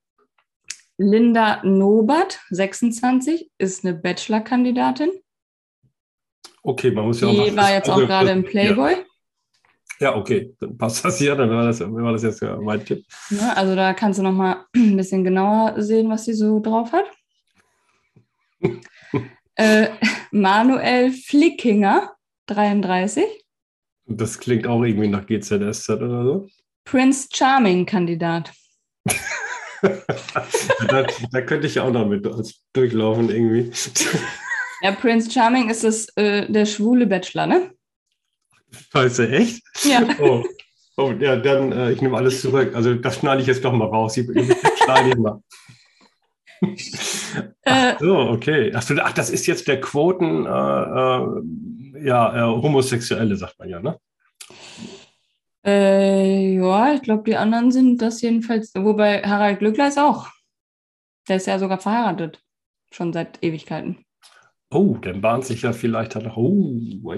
[0.97, 5.09] Linda Nobert, 26, ist eine Bachelor-Kandidatin.
[6.61, 7.45] Okay, man muss ja auch.
[7.45, 8.91] Die war jetzt also, auch gerade im Playboy.
[8.91, 9.05] Ja.
[10.01, 13.03] Ja, okay, dann passt das hier, dann war das, war das jetzt ja mein Tipp.
[13.31, 16.93] Ja, also da kannst du noch mal ein bisschen genauer sehen, was sie so drauf
[16.93, 17.05] hat
[19.55, 19.89] äh,
[20.31, 22.13] Manuel Flickinger,
[22.47, 23.23] 33.
[24.09, 26.47] Das klingt auch irgendwie nach GZSZ oder so.
[26.83, 28.51] Prince Charming-Kandidat.
[29.81, 32.27] da, da, könnte ich auch noch mit
[32.73, 33.71] durchlaufen irgendwie.
[34.81, 37.71] Ja, Prince Charming ist das, äh, der schwule Bachelor, ne?
[38.93, 39.61] Scheiße, echt?
[39.83, 40.07] Ja.
[40.21, 40.45] Oh,
[40.95, 42.73] oh ja, dann, äh, ich nehme alles zurück.
[42.73, 44.15] Also das schneide ich jetzt doch mal raus.
[44.15, 45.43] Ich, ich schneide ich mal.
[47.65, 47.95] Ach äh.
[47.99, 48.71] so, okay.
[48.73, 51.41] Ach, ach, das ist jetzt der Quoten, äh, äh,
[52.03, 53.97] ja, äh, Homosexuelle, sagt man ja, ne?
[55.65, 60.27] Äh, ja, ich glaube, die anderen sind das jedenfalls, wobei Harald Glückler ist auch.
[61.27, 62.41] Der ist ja sogar verheiratet.
[62.91, 64.03] Schon seit Ewigkeiten.
[64.71, 66.37] Oh, dann bahnt sich ja vielleicht dann noch.
[66.37, 66.73] Oh,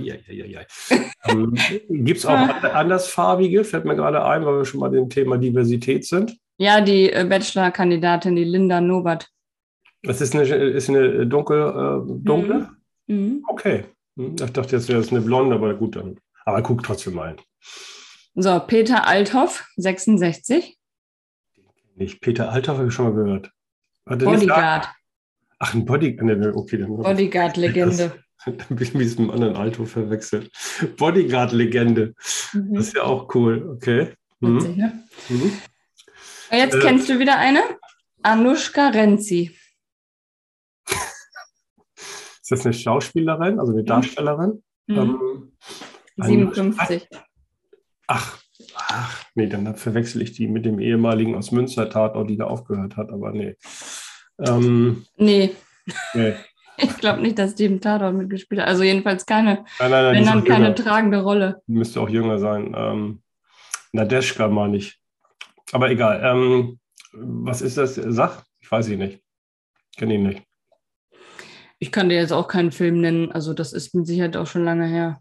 [1.28, 1.56] ähm,
[1.90, 3.64] Gibt es auch andersfarbige?
[3.64, 6.38] Fällt mir gerade ein, weil wir schon mal dem Thema Diversität sind.
[6.58, 9.28] Ja, die äh, Bachelor-Kandidatin, die Linda Nobert.
[10.04, 12.70] Das ist eine, ist eine dunkel, äh, dunkle?
[13.08, 13.16] Mhm.
[13.16, 13.46] mhm.
[13.48, 13.86] Okay.
[14.16, 16.20] Hm, ich dachte, jetzt wäre es eine blonde, aber gut, dann.
[16.46, 17.36] Aber guck trotzdem mal.
[18.36, 20.78] So, Peter Althoff, 66.
[21.98, 23.52] Ich, Peter Althoff habe ich schon mal gehört.
[24.06, 24.90] Bodyguard.
[25.60, 26.56] Ach, ein Bodyguard.
[26.56, 28.12] Okay, Bodyguard-Legende.
[28.46, 30.52] Dann bin ich mit diesem anderen Althoff verwechselt.
[30.98, 32.16] Bodyguard-Legende.
[32.54, 32.74] Mhm.
[32.74, 33.76] Das ist ja auch cool.
[33.76, 34.14] Okay.
[34.40, 34.58] Mhm.
[34.58, 35.04] Witzig, ne?
[35.30, 35.52] Mhm.
[36.52, 37.62] Jetzt äh, kennst du wieder eine?
[38.24, 39.56] Anushka Renzi.
[42.52, 43.84] Ist das eine Schauspielerin, also eine.
[43.86, 44.62] Darstellerin?
[44.88, 44.98] Mhm.
[44.98, 45.52] Ähm,
[46.18, 47.08] 57.
[48.08, 48.38] Ach,
[48.76, 52.98] ach, nee, dann verwechsel ich die mit dem ehemaligen aus Münster Tatort, die da aufgehört
[52.98, 53.56] hat, aber nee.
[54.46, 55.52] Ähm, nee.
[56.14, 56.34] nee.
[56.78, 58.68] Ich glaube nicht, dass die im Tatort mitgespielt hat.
[58.68, 60.76] Also jedenfalls keine, nein, nein, nein, wenn dann keine jünger.
[60.76, 61.62] tragende Rolle.
[61.68, 62.74] Müsste auch jünger sein.
[62.76, 63.22] Ähm,
[63.92, 65.00] Nadeschka meine ich.
[65.74, 66.22] Aber egal.
[66.24, 66.80] Ähm,
[67.14, 67.96] was ist das?
[67.96, 68.44] Sach?
[68.62, 69.22] Ich weiß ihn nicht.
[69.96, 70.44] Kenne ihn nicht.
[71.82, 74.64] Ich kann dir jetzt auch keinen Film nennen, also das ist mit Sicherheit auch schon
[74.64, 75.20] lange her.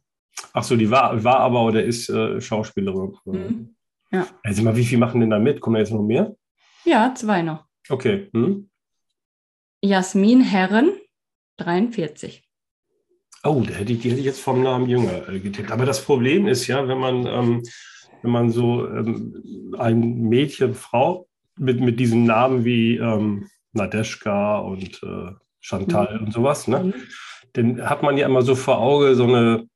[0.52, 3.16] Ach so, die war, war aber oder ist äh, Schauspielerin.
[3.24, 3.74] Mhm.
[4.12, 4.26] Ja.
[4.42, 5.62] Also mal, wie viel machen denn da mit?
[5.62, 6.36] Kommen da jetzt noch mehr?
[6.84, 7.64] Ja, zwei noch.
[7.88, 8.28] Okay.
[8.34, 8.68] Hm?
[9.80, 10.90] Jasmin Herren,
[11.56, 12.46] 43.
[13.42, 15.72] Oh, die hätte ich, die hätte ich jetzt vom Namen jünger äh, getippt.
[15.72, 17.62] Aber das Problem ist ja, wenn man, ähm,
[18.20, 25.02] wenn man so ähm, ein Mädchen, Frau mit, mit diesem Namen wie ähm, Nadeschka und
[25.02, 26.26] äh, Chantal mhm.
[26.26, 26.84] und sowas, ne?
[26.84, 26.94] Mhm.
[27.52, 29.66] Dann hat man ja immer so vor Auge so eine,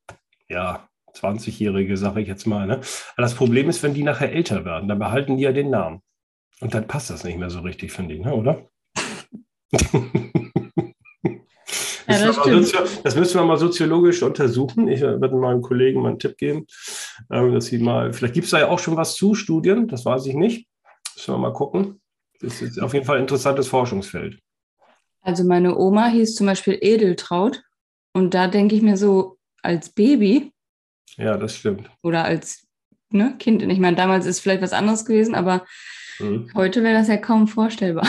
[0.49, 2.67] ja, 20-Jährige, sage ich jetzt mal.
[2.67, 2.75] Ne?
[2.75, 6.01] Aber das Problem ist, wenn die nachher älter werden, dann behalten die ja den Namen.
[6.61, 8.35] Und dann passt das nicht mehr so richtig, finde ich, ne?
[8.35, 8.63] oder?
[12.07, 14.89] Ja, das, das, das, müssen wir mal soziologisch untersuchen.
[14.89, 16.67] Ich äh, werde meinem Kollegen mal einen Tipp geben,
[17.31, 20.05] ähm, dass sie mal, vielleicht gibt es da ja auch schon was zu Studien, das
[20.05, 20.69] weiß ich nicht.
[21.17, 22.03] Müssen wir mal gucken.
[22.41, 24.39] Das ist auf jeden Fall ein interessantes Forschungsfeld.
[25.25, 27.63] Also meine Oma hieß zum Beispiel Edeltraut
[28.13, 30.53] und da denke ich mir so als Baby.
[31.17, 31.91] Ja, das stimmt.
[32.03, 32.67] Oder als
[33.11, 33.63] ne, Kind.
[33.63, 35.65] Ich meine, damals ist vielleicht was anderes gewesen, aber
[36.19, 36.51] mhm.
[36.55, 38.09] heute wäre das ja kaum vorstellbar.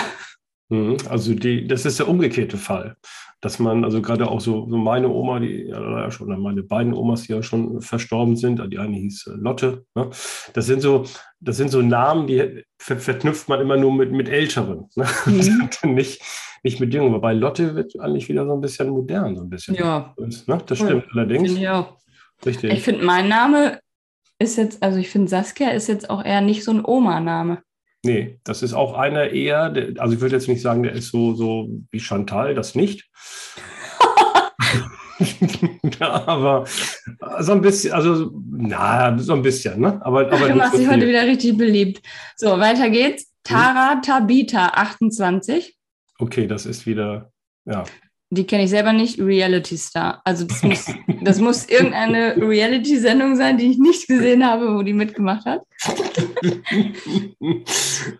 [0.69, 0.97] Mhm.
[1.07, 2.97] Also die, das ist der umgekehrte Fall,
[3.45, 7.27] dass man, also gerade auch so, so meine Oma, die ja schon, meine beiden Omas,
[7.27, 10.09] die ja schon verstorben sind, die eine hieß äh, Lotte, ne?
[10.53, 11.05] das sind so,
[11.39, 15.05] das sind so Namen, die ver verknüpft man immer nur mit, mit Älteren, ne?
[15.27, 15.93] Mhm.
[15.93, 16.23] nicht,
[16.63, 17.13] nicht mit Jüngeren.
[17.13, 19.75] Wobei Lotte wird eigentlich wieder so ein bisschen modern, so ein bisschen.
[19.75, 20.15] Ja.
[20.17, 20.57] Ne?
[20.65, 21.11] Das stimmt ja.
[21.13, 21.51] allerdings.
[21.51, 21.97] Finde ich auch.
[22.43, 22.73] Richtig.
[22.73, 23.79] Ich finde, mein Name
[24.39, 27.61] ist jetzt, also ich finde, Saskia ist jetzt auch eher nicht so ein Oma-Name.
[28.05, 31.09] Nee, das ist auch einer eher, der, also ich würde jetzt nicht sagen, der ist
[31.09, 33.09] so, so wie Chantal, das nicht.
[35.99, 36.65] ja, aber
[37.39, 39.99] so ein bisschen, also, na, so ein bisschen, ne?
[40.05, 42.05] Aber, aber du machst dich heute wieder richtig beliebt.
[42.37, 43.33] So, weiter geht's.
[43.43, 45.75] Tara Tabita, 28.
[46.19, 47.31] Okay, das ist wieder,
[47.65, 47.85] ja.
[48.35, 50.21] Die kenne ich selber nicht, Reality Star.
[50.25, 50.85] Also das muss,
[51.23, 55.61] das muss irgendeine Reality-Sendung sein, die ich nicht gesehen habe, wo die mitgemacht hat.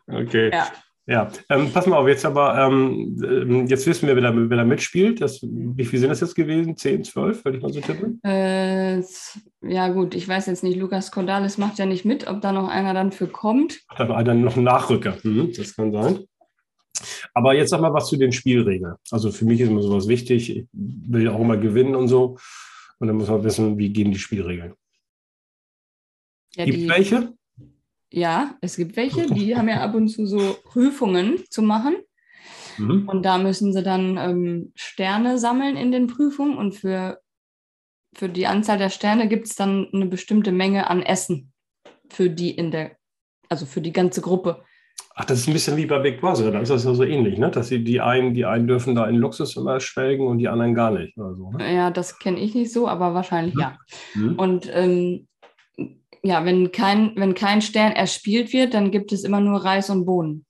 [0.07, 0.49] okay.
[0.51, 0.67] Ja.
[1.07, 4.57] Ja, ähm, pass mal auf, jetzt aber, ähm, ähm, jetzt wissen wir, wer da, wer
[4.57, 5.21] da mitspielt.
[5.21, 6.75] Das, wie viel sind das jetzt gewesen?
[6.75, 8.19] 10, 12, würde ich mal so tippen?
[8.23, 9.03] Äh,
[9.61, 12.67] ja, gut, ich weiß jetzt nicht, Lukas Cordalis macht ja nicht mit, ob da noch
[12.67, 13.81] einer dann für kommt.
[13.95, 16.21] Da war dann noch ein Nachrücker, mhm, das kann sein.
[17.33, 18.95] Aber jetzt sag mal was zu den Spielregeln.
[19.11, 20.49] Also für mich ist immer sowas wichtig.
[20.49, 22.37] Ich will auch immer gewinnen und so.
[22.99, 24.73] Und dann muss man wissen, wie gehen die Spielregeln.
[26.55, 27.33] Ja, Gibt die, welche?
[28.11, 29.27] Ja, es gibt welche.
[29.27, 31.97] Die haben ja ab und zu so Prüfungen zu machen.
[32.77, 33.07] Mhm.
[33.09, 36.57] Und da müssen sie dann ähm, Sterne sammeln in den Prüfungen.
[36.57, 37.19] Und für,
[38.13, 41.51] für die Anzahl der Sterne gibt es dann eine bestimmte Menge an Essen
[42.09, 42.97] für die in der,
[43.49, 44.63] also für die ganze Gruppe.
[45.17, 47.37] Ach, das ist ein bisschen wie bei Big Brother, da ist das ja so ähnlich,
[47.37, 47.49] ne?
[47.49, 50.75] Dass sie die einen, die einen dürfen da in Luxus immer schwelgen und die anderen
[50.75, 51.17] gar nicht.
[51.17, 51.73] Oder so, ne?
[51.73, 53.61] Ja, das kenne ich nicht so, aber wahrscheinlich mhm.
[53.61, 53.77] ja.
[54.15, 54.35] Mhm.
[54.35, 55.27] Und ähm,
[56.21, 60.05] ja, wenn kein, wenn kein Stern erspielt wird, dann gibt es immer nur Reis und
[60.05, 60.45] Bohnen.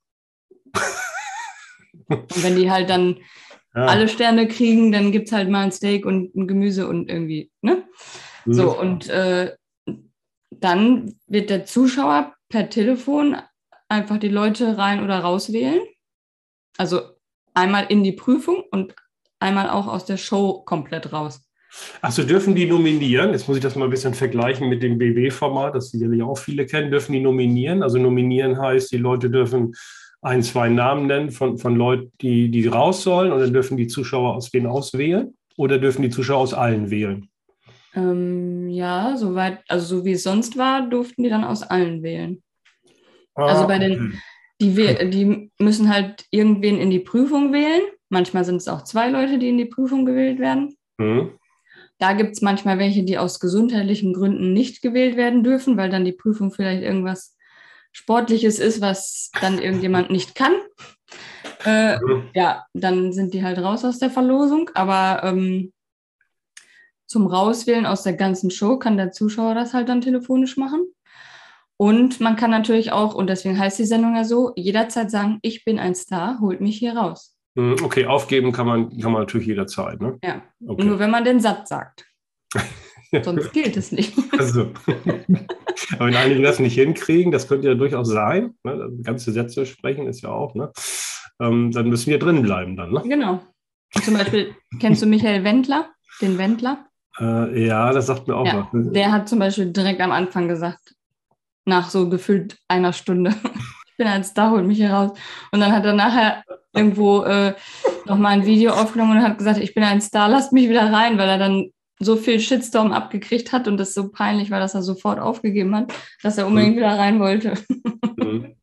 [2.08, 3.18] und wenn die halt dann
[3.76, 3.86] ja.
[3.86, 7.52] alle Sterne kriegen, dann gibt es halt mal ein Steak und ein Gemüse und irgendwie,
[7.62, 7.84] ne?
[8.46, 8.54] Mhm.
[8.54, 9.54] So, und äh,
[10.50, 13.36] dann wird der Zuschauer per Telefon
[13.96, 15.82] einfach die Leute rein oder raus wählen.
[16.78, 17.02] Also
[17.54, 18.96] einmal in die Prüfung und
[19.40, 21.42] einmal auch aus der Show komplett raus.
[22.02, 23.32] Achso, dürfen die nominieren?
[23.32, 26.66] Jetzt muss ich das mal ein bisschen vergleichen mit dem BW-Format, das sicherlich auch viele
[26.66, 26.92] kennen.
[26.92, 27.84] Dürfen die nominieren?
[27.84, 29.74] Also nominieren heißt, die Leute dürfen
[30.22, 33.88] ein, zwei Namen nennen von, von Leuten, die, die raus sollen und dann dürfen die
[33.88, 37.30] Zuschauer aus denen auswählen oder dürfen die Zuschauer aus allen wählen?
[37.94, 42.42] Ähm, ja, soweit, also so wie es sonst war, durften die dann aus allen wählen.
[43.36, 44.18] Also bei den, ah,
[44.62, 47.82] die, die müssen halt irgendwen in die Prüfung wählen.
[48.10, 50.78] Manchmal sind es auch zwei Leute, die in die Prüfung gewählt werden.
[50.98, 51.32] Mhm.
[51.98, 56.06] Da gibt es manchmal welche, die aus gesundheitlichen Gründen nicht gewählt werden dürfen, weil dann
[56.06, 57.38] die Prüfung vielleicht irgendwas
[57.92, 60.54] Sportliches ist, was dann irgendjemand nicht kann.
[61.66, 62.30] Äh, mhm.
[62.34, 64.70] Ja, dann sind die halt raus aus der Verlosung.
[64.74, 65.74] Aber ähm,
[67.06, 70.86] zum Rauswählen aus der ganzen Show kann der Zuschauer das halt dann telefonisch machen.
[71.78, 75.66] Und man kann natürlich auch, und deswegen heißt die Sendung ja so, jederzeit sagen, ich
[75.66, 77.36] bin ein Star, holt mich hier raus.
[77.58, 80.02] Hm, okay, aufgeben kann man, kann man natürlich jederzeit.
[80.02, 80.18] Ne?
[80.24, 80.86] Ja, okay.
[80.86, 82.06] nur wenn man den Satz sagt.
[83.24, 84.14] Sonst gilt es nicht.
[84.38, 84.72] Also,
[85.94, 88.92] aber wenn einige das nicht hinkriegen, das könnte ja durchaus sein, ne?
[89.04, 90.72] ganze Sätze sprechen ist ja auch, ne?
[91.40, 92.92] Ähm, dann müssen wir drin bleiben dann.
[92.92, 93.02] Ne?
[93.06, 93.42] Genau.
[94.04, 95.90] Zum Beispiel, kennst du Michael Wendler,
[96.22, 96.88] den Wendler?
[97.20, 98.92] Äh, ja, das sagt mir auch ja, was.
[98.92, 100.96] Der hat zum Beispiel direkt am Anfang gesagt,
[101.66, 103.32] nach so gefühlt einer Stunde.
[103.88, 105.18] ich bin ein Star, holt mich hier raus.
[105.52, 107.54] Und dann hat er nachher irgendwo äh,
[108.06, 111.18] nochmal ein Video aufgenommen und hat gesagt, ich bin ein Star, lasst mich wieder rein,
[111.18, 114.82] weil er dann so viel Shitstorm abgekriegt hat und das so peinlich war, dass er
[114.82, 116.80] sofort aufgegeben hat, dass er unbedingt mhm.
[116.80, 117.54] wieder rein wollte.
[118.18, 118.56] Mhm.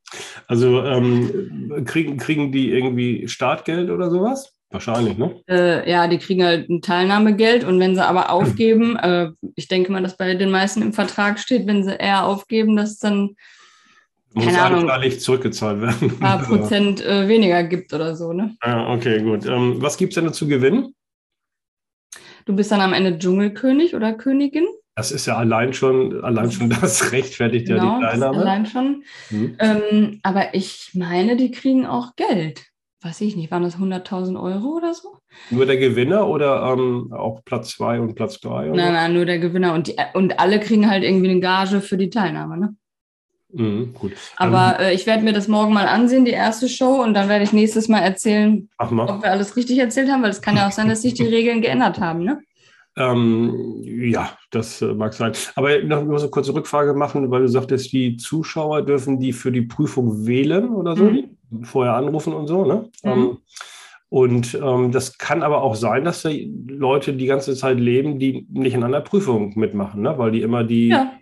[0.47, 4.53] Also ähm, kriegen, kriegen die irgendwie Startgeld oder sowas?
[4.73, 5.41] Wahrscheinlich, ne?
[5.49, 9.93] Äh, ja, die kriegen halt ein Teilnahmegeld und wenn sie aber aufgeben, äh, ich denke
[9.93, 13.37] mal, dass bei den meisten im Vertrag steht, wenn sie eher aufgeben, dass dann
[14.35, 16.11] muss keine Ahnung, zurückgezahlt werden.
[16.11, 18.57] Ein paar Prozent äh, weniger gibt oder so, ne?
[18.65, 19.45] Ja, okay, gut.
[19.45, 20.95] Ähm, was gibt es denn zu gewinnen?
[22.47, 24.65] Du bist dann am Ende Dschungelkönig oder Königin.
[24.97, 28.39] Das ist ja allein schon, allein schon das rechtfertigt genau, ja die Teilnahme.
[28.39, 29.05] Allein schon.
[29.29, 29.57] Hm.
[29.59, 32.72] Ähm, aber ich meine, die kriegen auch Geld.
[33.03, 35.17] Weiß ich nicht, waren das 100.000 Euro oder so?
[35.51, 38.69] Nur der Gewinner oder ähm, auch Platz 2 und Platz 3?
[38.69, 39.75] Nein, nein, nur der Gewinner.
[39.75, 42.77] Und, die, und alle kriegen halt irgendwie eine Gage für die Teilnahme, ne?
[43.53, 44.13] Mhm, gut.
[44.37, 47.29] Aber ähm, äh, ich werde mir das morgen mal ansehen, die erste Show, und dann
[47.29, 49.09] werde ich nächstes Mal erzählen, mal.
[49.09, 51.27] ob wir alles richtig erzählt haben, weil es kann ja auch sein, dass sich die
[51.27, 52.41] Regeln geändert haben, ne?
[52.97, 55.33] Ähm, ja, das äh, mag sein.
[55.55, 59.51] Aber noch, noch eine kurze Rückfrage machen, weil du sagtest, die Zuschauer dürfen die für
[59.51, 61.32] die Prüfung wählen oder so, mhm.
[61.63, 62.89] Vorher anrufen und so, ne?
[63.05, 63.11] Mhm.
[63.11, 63.39] Ähm,
[64.13, 66.29] und ähm, das kann aber auch sein, dass da
[66.67, 70.19] Leute die ganze Zeit leben, die nicht in einer Prüfung mitmachen, ne?
[70.19, 71.13] weil die immer die ja.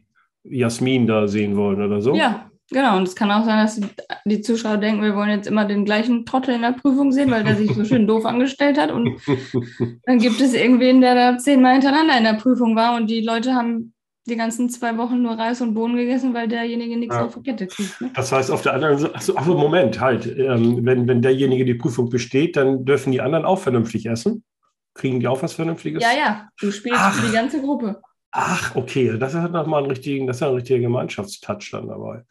[0.43, 2.17] Jasmin da sehen wollen oder so.
[2.17, 2.97] Ja, genau.
[2.97, 3.81] Und es kann auch sein, dass
[4.25, 7.45] die Zuschauer denken, wir wollen jetzt immer den gleichen Trottel in der Prüfung sehen, weil
[7.45, 8.91] der sich so schön doof angestellt hat.
[8.91, 9.21] Und
[10.05, 13.55] dann gibt es irgendwen, der da zehnmal hintereinander in der Prüfung war und die Leute
[13.55, 13.95] haben
[14.31, 17.27] die ganzen zwei Wochen nur Reis und Bohnen gegessen, weil derjenige nichts ja.
[17.27, 18.01] auf der Kette kriegt.
[18.01, 18.11] Ne?
[18.15, 21.75] Das heißt, auf der anderen Seite, also, also Moment, halt, ähm, wenn, wenn derjenige die
[21.75, 24.45] Prüfung besteht, dann dürfen die anderen auch vernünftig essen?
[24.95, 26.03] Kriegen die auch was Vernünftiges?
[26.03, 27.15] Ja, ja, du spielst Ach.
[27.15, 28.01] für die ganze Gruppe.
[28.33, 32.25] Ach, okay, das hat nochmal einen richtigen, das ist ein richtiger Gemeinschaftstouch dann dabei.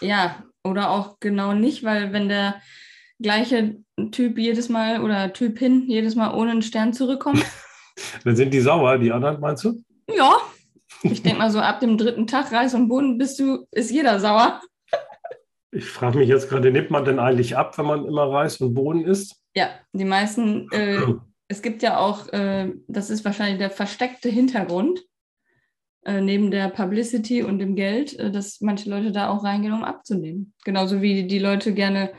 [0.00, 2.56] Ja, oder auch genau nicht, weil wenn der
[3.20, 3.76] gleiche
[4.10, 7.44] Typ jedes Mal oder Typin jedes Mal ohne einen Stern zurückkommt.
[8.24, 9.82] dann sind die sauer, die anderen, meinst du?
[10.14, 10.36] Ja,
[11.02, 14.20] ich denke mal so, ab dem dritten Tag Reis und Boden bist du, ist jeder
[14.20, 14.60] sauer.
[15.70, 18.74] Ich frage mich jetzt gerade, nimmt man denn eigentlich ab, wenn man immer Reis und
[18.74, 19.42] Boden isst?
[19.54, 21.00] Ja, die meisten, äh,
[21.48, 25.02] es gibt ja auch, äh, das ist wahrscheinlich der versteckte Hintergrund,
[26.04, 29.84] äh, neben der Publicity und dem Geld, äh, dass manche Leute da auch reingehen, um
[29.84, 30.52] abzunehmen.
[30.64, 32.12] Genauso wie die Leute gerne,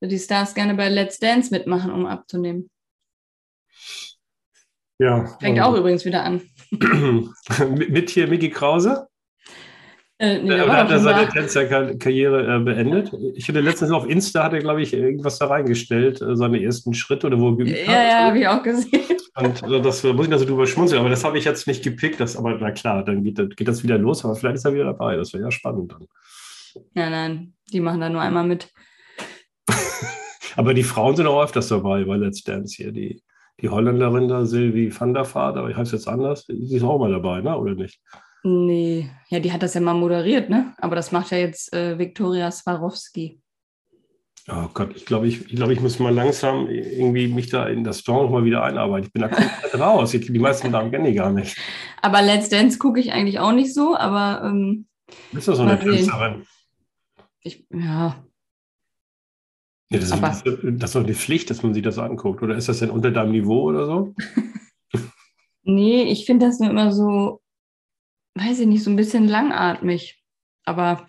[0.00, 2.70] die Stars gerne bei Let's Dance mitmachen, um abzunehmen.
[4.98, 5.36] Ja.
[5.40, 6.42] Fängt auch übrigens wieder an.
[7.88, 9.08] mit hier Mickey Krause?
[10.20, 13.12] Äh, nee, Oder hat er seine Tänzerkarriere äh, beendet?
[13.34, 16.92] Ich hatte letztens auf Insta, hat er, glaube ich, irgendwas da reingestellt, äh, seine ersten
[16.92, 19.16] Schritte oder wo er geübt Ja, ja, habe ich auch gesehen.
[19.36, 21.84] Und äh, das muss ich da so drüber schmunzeln, aber das habe ich jetzt nicht
[21.84, 22.18] gepickt.
[22.18, 24.86] Das, aber na klar, dann geht, geht das wieder los, aber vielleicht ist er wieder
[24.86, 25.14] dabei.
[25.14, 26.08] Das wäre ja spannend dann.
[26.94, 28.72] Ja, nein, die machen da nur einmal mit.
[30.56, 32.90] aber die Frauen sind auch öfters dabei bei Let's Dance hier.
[32.90, 33.22] Die,
[33.60, 36.98] die Holländerin da, Sylvie van der Vaart, aber ich heiße jetzt anders, sie ist auch
[36.98, 37.56] mal dabei, ne?
[37.56, 38.00] oder nicht?
[38.44, 40.74] Nee, ja, die hat das ja mal moderiert, ne?
[40.78, 43.40] Aber das macht ja jetzt äh, Viktoria Swarovski.
[44.50, 47.84] Oh Gott, ich glaube, ich, ich, glaub, ich muss mal langsam irgendwie mich da in
[47.84, 49.06] das Genre mal wieder einarbeiten.
[49.06, 50.14] Ich bin da komplett raus.
[50.14, 51.58] Ich, die meisten Damen kenne ich gar nicht.
[52.00, 54.46] Aber Let's Dance gucke ich eigentlich auch nicht so, aber.
[54.46, 54.86] Ähm,
[55.32, 56.46] ist das so eine Tänzerin?
[57.42, 58.16] Ich, ja,
[59.90, 62.42] ja, das, ist, das, ist doch eine Pflicht, dass man sich das anguckt.
[62.42, 64.14] Oder ist das denn unter deinem Niveau oder so?
[65.62, 67.40] nee, ich finde das nur immer so,
[68.34, 70.22] weiß ich nicht, so ein bisschen langatmig.
[70.64, 71.08] Aber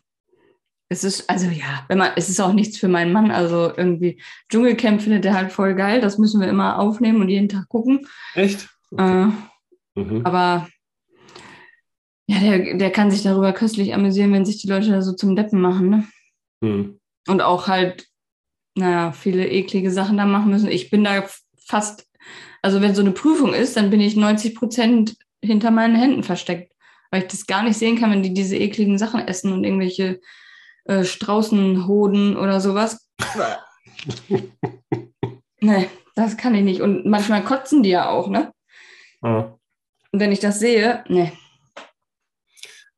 [0.87, 3.31] es ist, also ja, wenn man, es ist auch nichts für meinen Mann.
[3.31, 5.99] Also irgendwie Dschungelcamp findet er halt voll geil.
[5.99, 8.07] Das müssen wir immer aufnehmen und jeden Tag gucken.
[8.33, 8.69] Echt?
[8.91, 9.29] Okay.
[9.95, 10.25] Äh, mhm.
[10.25, 10.67] Aber
[12.27, 15.35] ja, der, der kann sich darüber köstlich amüsieren, wenn sich die Leute da so zum
[15.35, 15.89] Deppen machen.
[15.89, 16.07] Ne?
[16.61, 16.99] Mhm.
[17.27, 18.09] Und auch halt
[18.75, 20.69] naja, viele eklige Sachen da machen müssen.
[20.69, 21.25] Ich bin da
[21.65, 22.08] fast,
[22.62, 26.73] also wenn so eine Prüfung ist, dann bin ich 90 Prozent hinter meinen Händen versteckt,
[27.12, 30.19] weil ich das gar nicht sehen kann, wenn die diese ekligen Sachen essen und irgendwelche
[30.86, 33.10] äh, Straußenhoden oder sowas.
[35.60, 36.82] nee, das kann ich nicht.
[36.82, 38.53] Und manchmal kotzen die ja auch, ne?
[39.21, 39.55] Ja.
[40.12, 41.32] Und wenn ich das sehe, ne,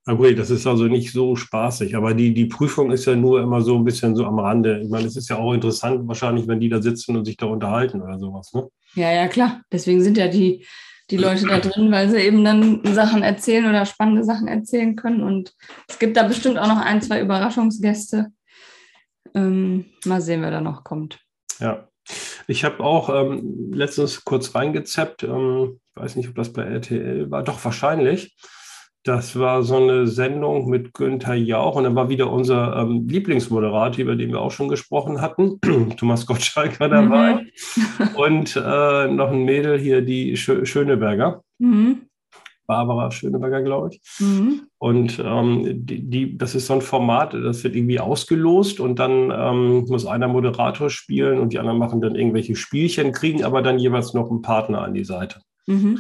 [0.05, 3.41] na gut, das ist also nicht so spaßig, aber die, die Prüfung ist ja nur
[3.41, 4.79] immer so ein bisschen so am Rande.
[4.81, 7.45] Ich meine, es ist ja auch interessant, wahrscheinlich, wenn die da sitzen und sich da
[7.45, 8.67] unterhalten oder sowas, ne?
[8.95, 9.61] Ja, ja, klar.
[9.71, 10.65] Deswegen sind ja die,
[11.11, 15.21] die Leute da drin, weil sie eben dann Sachen erzählen oder spannende Sachen erzählen können.
[15.21, 15.53] Und
[15.87, 18.31] es gibt da bestimmt auch noch ein, zwei Überraschungsgäste.
[19.35, 21.19] Ähm, mal sehen, wer da noch kommt.
[21.59, 21.87] Ja.
[22.47, 27.29] Ich habe auch ähm, letztens kurz reingezappt, ähm, ich weiß nicht, ob das bei RTL
[27.29, 28.35] war, doch wahrscheinlich.
[29.03, 34.03] Das war so eine Sendung mit Günther Jauch und dann war wieder unser ähm, Lieblingsmoderator,
[34.03, 35.59] über den wir auch schon gesprochen hatten.
[35.97, 37.33] Thomas Gottschalk war dabei.
[37.33, 38.15] Mhm.
[38.15, 41.41] und äh, noch ein Mädel hier, die Schö Schöneberger.
[41.57, 42.03] Mhm.
[42.67, 44.01] Barbara Schöneberger, glaube ich.
[44.19, 44.67] Mhm.
[44.78, 49.30] Und ähm, die, die, das ist so ein Format, das wird irgendwie ausgelost und dann
[49.30, 53.78] ähm, muss einer Moderator spielen und die anderen machen dann irgendwelche Spielchen, kriegen aber dann
[53.78, 55.41] jeweils noch einen Partner an die Seite.
[55.67, 55.99] Mhm.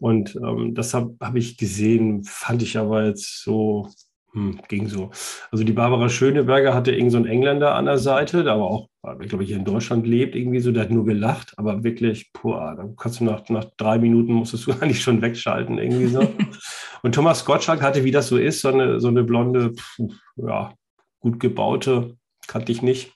[0.00, 3.88] Und ähm, das habe hab ich gesehen, fand ich aber jetzt so,
[4.32, 5.10] hm, ging so.
[5.50, 8.88] Also die Barbara Schöneberger hatte irgend so einen Engländer an der Seite, der aber auch,
[9.20, 12.74] ich glaube, hier in Deutschland lebt, irgendwie so, der hat nur gelacht, aber wirklich, boah,
[12.76, 16.20] da kannst du nach, nach drei Minuten musstest du eigentlich schon wegschalten, irgendwie so.
[17.02, 19.98] Und Thomas Gottschalk hatte, wie das so ist, so eine, so eine blonde, pf,
[20.36, 20.72] ja,
[21.20, 23.12] gut gebaute, kannte ich nicht.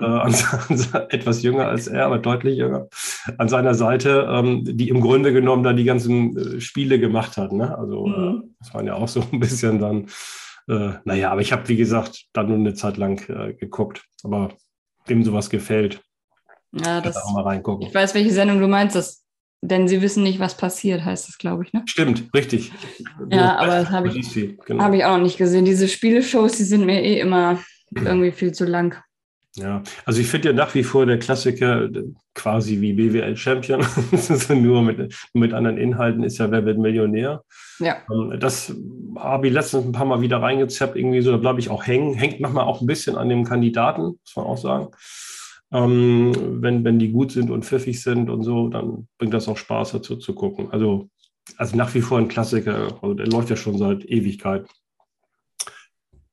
[0.00, 0.34] Äh, an,
[1.10, 2.88] etwas jünger als er, aber deutlich jünger,
[3.38, 7.52] an seiner Seite, ähm, die im Grunde genommen da die ganzen äh, Spiele gemacht hat.
[7.52, 7.76] Ne?
[7.76, 8.54] Also äh, mhm.
[8.58, 10.06] das waren ja auch so ein bisschen dann,
[10.68, 14.04] äh, naja, aber ich habe, wie gesagt, dann nur eine Zeit lang äh, geguckt.
[14.22, 14.50] Aber
[15.06, 16.00] wem sowas gefällt,
[16.72, 17.86] ja, das, auch mal reingucken.
[17.86, 19.24] Ich weiß, welche Sendung du meinst, das,
[19.62, 21.72] denn sie wissen nicht, was passiert, heißt das, glaube ich.
[21.72, 21.82] Ne?
[21.86, 22.72] Stimmt, richtig.
[23.30, 24.34] Ja, aber das habe ich,
[24.64, 24.84] genau.
[24.84, 25.64] hab ich auch noch nicht gesehen.
[25.64, 27.60] Diese Spieleshows, die sind mir eh immer
[27.94, 29.02] irgendwie viel zu lang.
[29.56, 31.88] Ja, also ich finde ja nach wie vor der Klassiker
[32.34, 33.84] quasi wie BWL Champion,
[34.50, 37.42] nur mit, mit anderen Inhalten ist ja Wer wird Millionär.
[37.78, 37.96] Ja.
[38.10, 38.74] Ähm, das
[39.16, 42.12] habe ich letztens ein paar Mal wieder reingezappt, irgendwie so, da bleibe ich auch hängen.
[42.14, 44.88] Hängt manchmal auch ein bisschen an dem Kandidaten, muss man auch sagen.
[45.72, 46.32] Ähm,
[46.62, 49.92] wenn, wenn die gut sind und pfiffig sind und so, dann bringt das auch Spaß
[49.92, 50.68] dazu zu gucken.
[50.70, 51.08] Also,
[51.56, 54.66] also nach wie vor ein Klassiker, also der läuft ja schon seit Ewigkeit.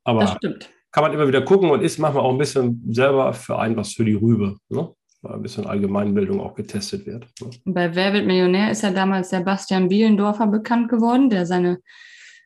[0.04, 3.34] Aber das stimmt kann man immer wieder gucken und ist manchmal auch ein bisschen selber
[3.34, 4.94] für einen was für die Rübe, ne?
[5.24, 7.26] weil ein bisschen Allgemeinbildung auch getestet wird.
[7.42, 7.50] Ne?
[7.66, 11.80] Bei Wer wird Millionär ist ja damals der Bastian Bielendorfer bekannt geworden, der seine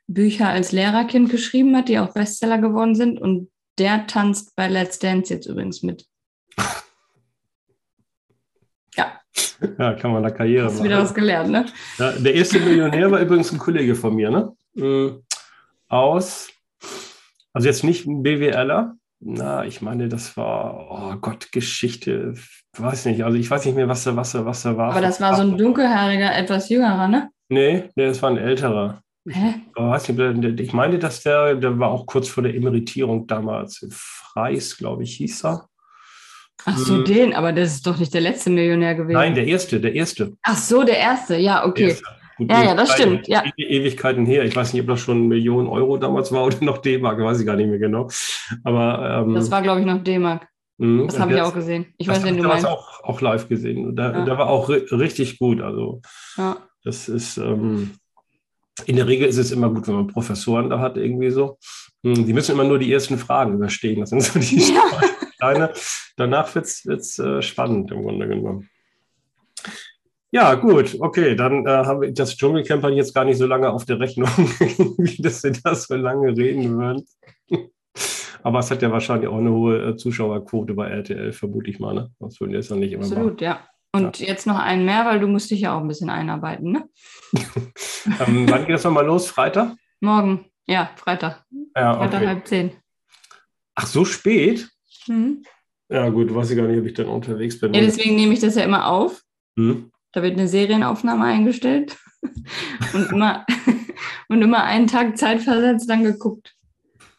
[0.07, 3.19] Bücher als Lehrerkind geschrieben hat, die auch Bestseller geworden sind.
[3.19, 6.05] Und der tanzt bei Let's Dance jetzt übrigens mit.
[8.95, 9.19] ja.
[9.77, 10.85] Ja, kann man da Karriere Hast machen.
[10.85, 11.65] wieder was gelernt, ne?
[11.97, 14.53] Ja, der erste Millionär war übrigens ein Kollege von mir, ne?
[14.75, 15.23] Hm,
[15.89, 16.49] aus
[17.57, 18.95] also jetzt nicht ein BWLer.
[19.19, 22.35] Na, ich meine, das war, oh Gott, Geschichte.
[22.77, 23.23] Weiß nicht.
[23.23, 24.91] Also ich weiß nicht mehr, was da, was da, was da war.
[24.91, 27.29] Aber das war so ein dunkelhaariger, etwas jüngerer, ne?
[27.49, 29.01] Nee, nee, das war ein älterer.
[29.27, 29.55] Hä?
[29.75, 33.85] Ich, weiß nicht, ich meine, dass der, der war auch kurz vor der Emeritierung damals.
[33.89, 35.67] Freis, glaube ich, hieß er.
[36.65, 37.05] Ach so, hm.
[37.05, 39.17] den, aber das ist doch nicht der letzte Millionär gewesen.
[39.17, 40.33] Nein, der erste, der erste.
[40.43, 41.89] Ach so, der erste, ja, okay.
[41.89, 42.05] Erste.
[42.37, 43.27] Gut, ja, ja, das stimmt.
[43.27, 43.43] Ja.
[43.57, 44.45] Ewigkeiten her.
[44.45, 47.45] Ich weiß nicht, ob das schon Millionen Euro damals war oder noch D-Mark, weiß ich
[47.45, 48.09] gar nicht mehr genau.
[48.63, 50.47] Aber ähm, das war, glaube ich, noch D-Mark.
[50.77, 51.07] Mhm.
[51.07, 51.87] Das habe ich auch gesehen.
[51.97, 52.65] Ich weiß, nicht, du meinst.
[52.65, 53.95] auch, auch live gesehen.
[53.95, 54.25] Da, ja.
[54.25, 55.61] da war auch richtig gut.
[55.61, 56.01] Also
[56.37, 56.57] ja.
[56.83, 57.91] das ist ähm,
[58.85, 61.57] in der Regel ist es immer gut, wenn man Professoren da hat, irgendwie so.
[62.03, 64.01] Hm, die müssen immer nur die ersten Fragen überstehen.
[64.01, 64.83] Das sind so die ja.
[65.39, 65.73] kleine.
[66.15, 68.69] Danach wird es äh, spannend im Grunde genommen.
[70.31, 73.85] Ja, gut, okay, dann äh, haben wir das Dschungelcamp jetzt gar nicht so lange auf
[73.85, 74.27] der Rechnung,
[74.97, 77.05] wie dass wir das so lange reden würden.
[78.43, 81.93] Aber es hat ja wahrscheinlich auch eine hohe äh, Zuschauerquote bei RTL, vermute ich mal.
[81.93, 82.11] Ne?
[82.19, 83.43] Das würden jetzt noch nicht immer Absolut, machen.
[83.43, 83.67] ja.
[83.93, 84.27] Und ja.
[84.27, 86.89] jetzt noch einen mehr, weil du musst dich ja auch ein bisschen einarbeiten, ne?
[88.19, 89.27] ähm, wann geht das nochmal los?
[89.27, 89.75] Freitag?
[90.01, 91.45] Morgen, ja, Freitag.
[91.75, 92.27] Ja, Freitag okay.
[92.27, 92.71] halb zehn.
[93.75, 94.69] Ach, so spät?
[95.07, 95.43] Mhm.
[95.89, 97.73] Ja, gut, weiß ich gar nicht, ob ich dann unterwegs bin.
[97.73, 99.21] Ja, deswegen nehme ich das ja immer auf.
[99.55, 99.91] Mhm.
[100.11, 101.97] Da wird eine Serienaufnahme eingestellt
[102.93, 103.45] und immer,
[104.29, 106.55] und immer einen Tag zeitversetzt dann geguckt.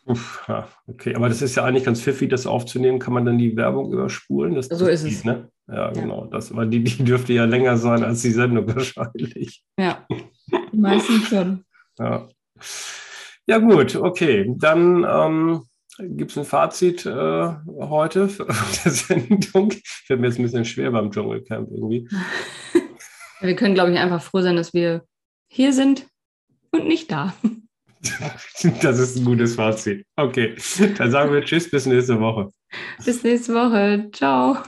[0.07, 2.99] Uff, ja, okay, aber das ist ja eigentlich ganz pfiffig, das aufzunehmen.
[2.99, 4.55] Kann man dann die Werbung überspulen?
[4.55, 5.25] Das, so das ist es.
[5.25, 5.51] Ne?
[5.71, 6.25] Ja, genau.
[6.25, 9.63] Das, aber die, die dürfte ja länger sein als die Sendung wahrscheinlich.
[9.79, 10.07] Ja,
[10.73, 11.65] meistens schon.
[11.99, 12.27] Ja.
[13.47, 14.51] ja, gut, okay.
[14.57, 15.63] Dann ähm,
[15.99, 19.73] gibt es ein Fazit äh, heute für der Sendung.
[19.85, 22.09] Fällt mir jetzt ein bisschen schwer beim Dschungelcamp irgendwie.
[23.41, 25.05] Wir können, glaube ich, einfach froh sein, dass wir
[25.47, 26.09] hier sind
[26.73, 27.35] und nicht da.
[28.81, 30.07] Das ist ein gutes Fazit.
[30.15, 30.55] Okay,
[30.99, 32.49] dann sagen wir Tschüss, bis nächste Woche.
[33.05, 34.09] Bis nächste Woche.
[34.13, 34.59] Ciao.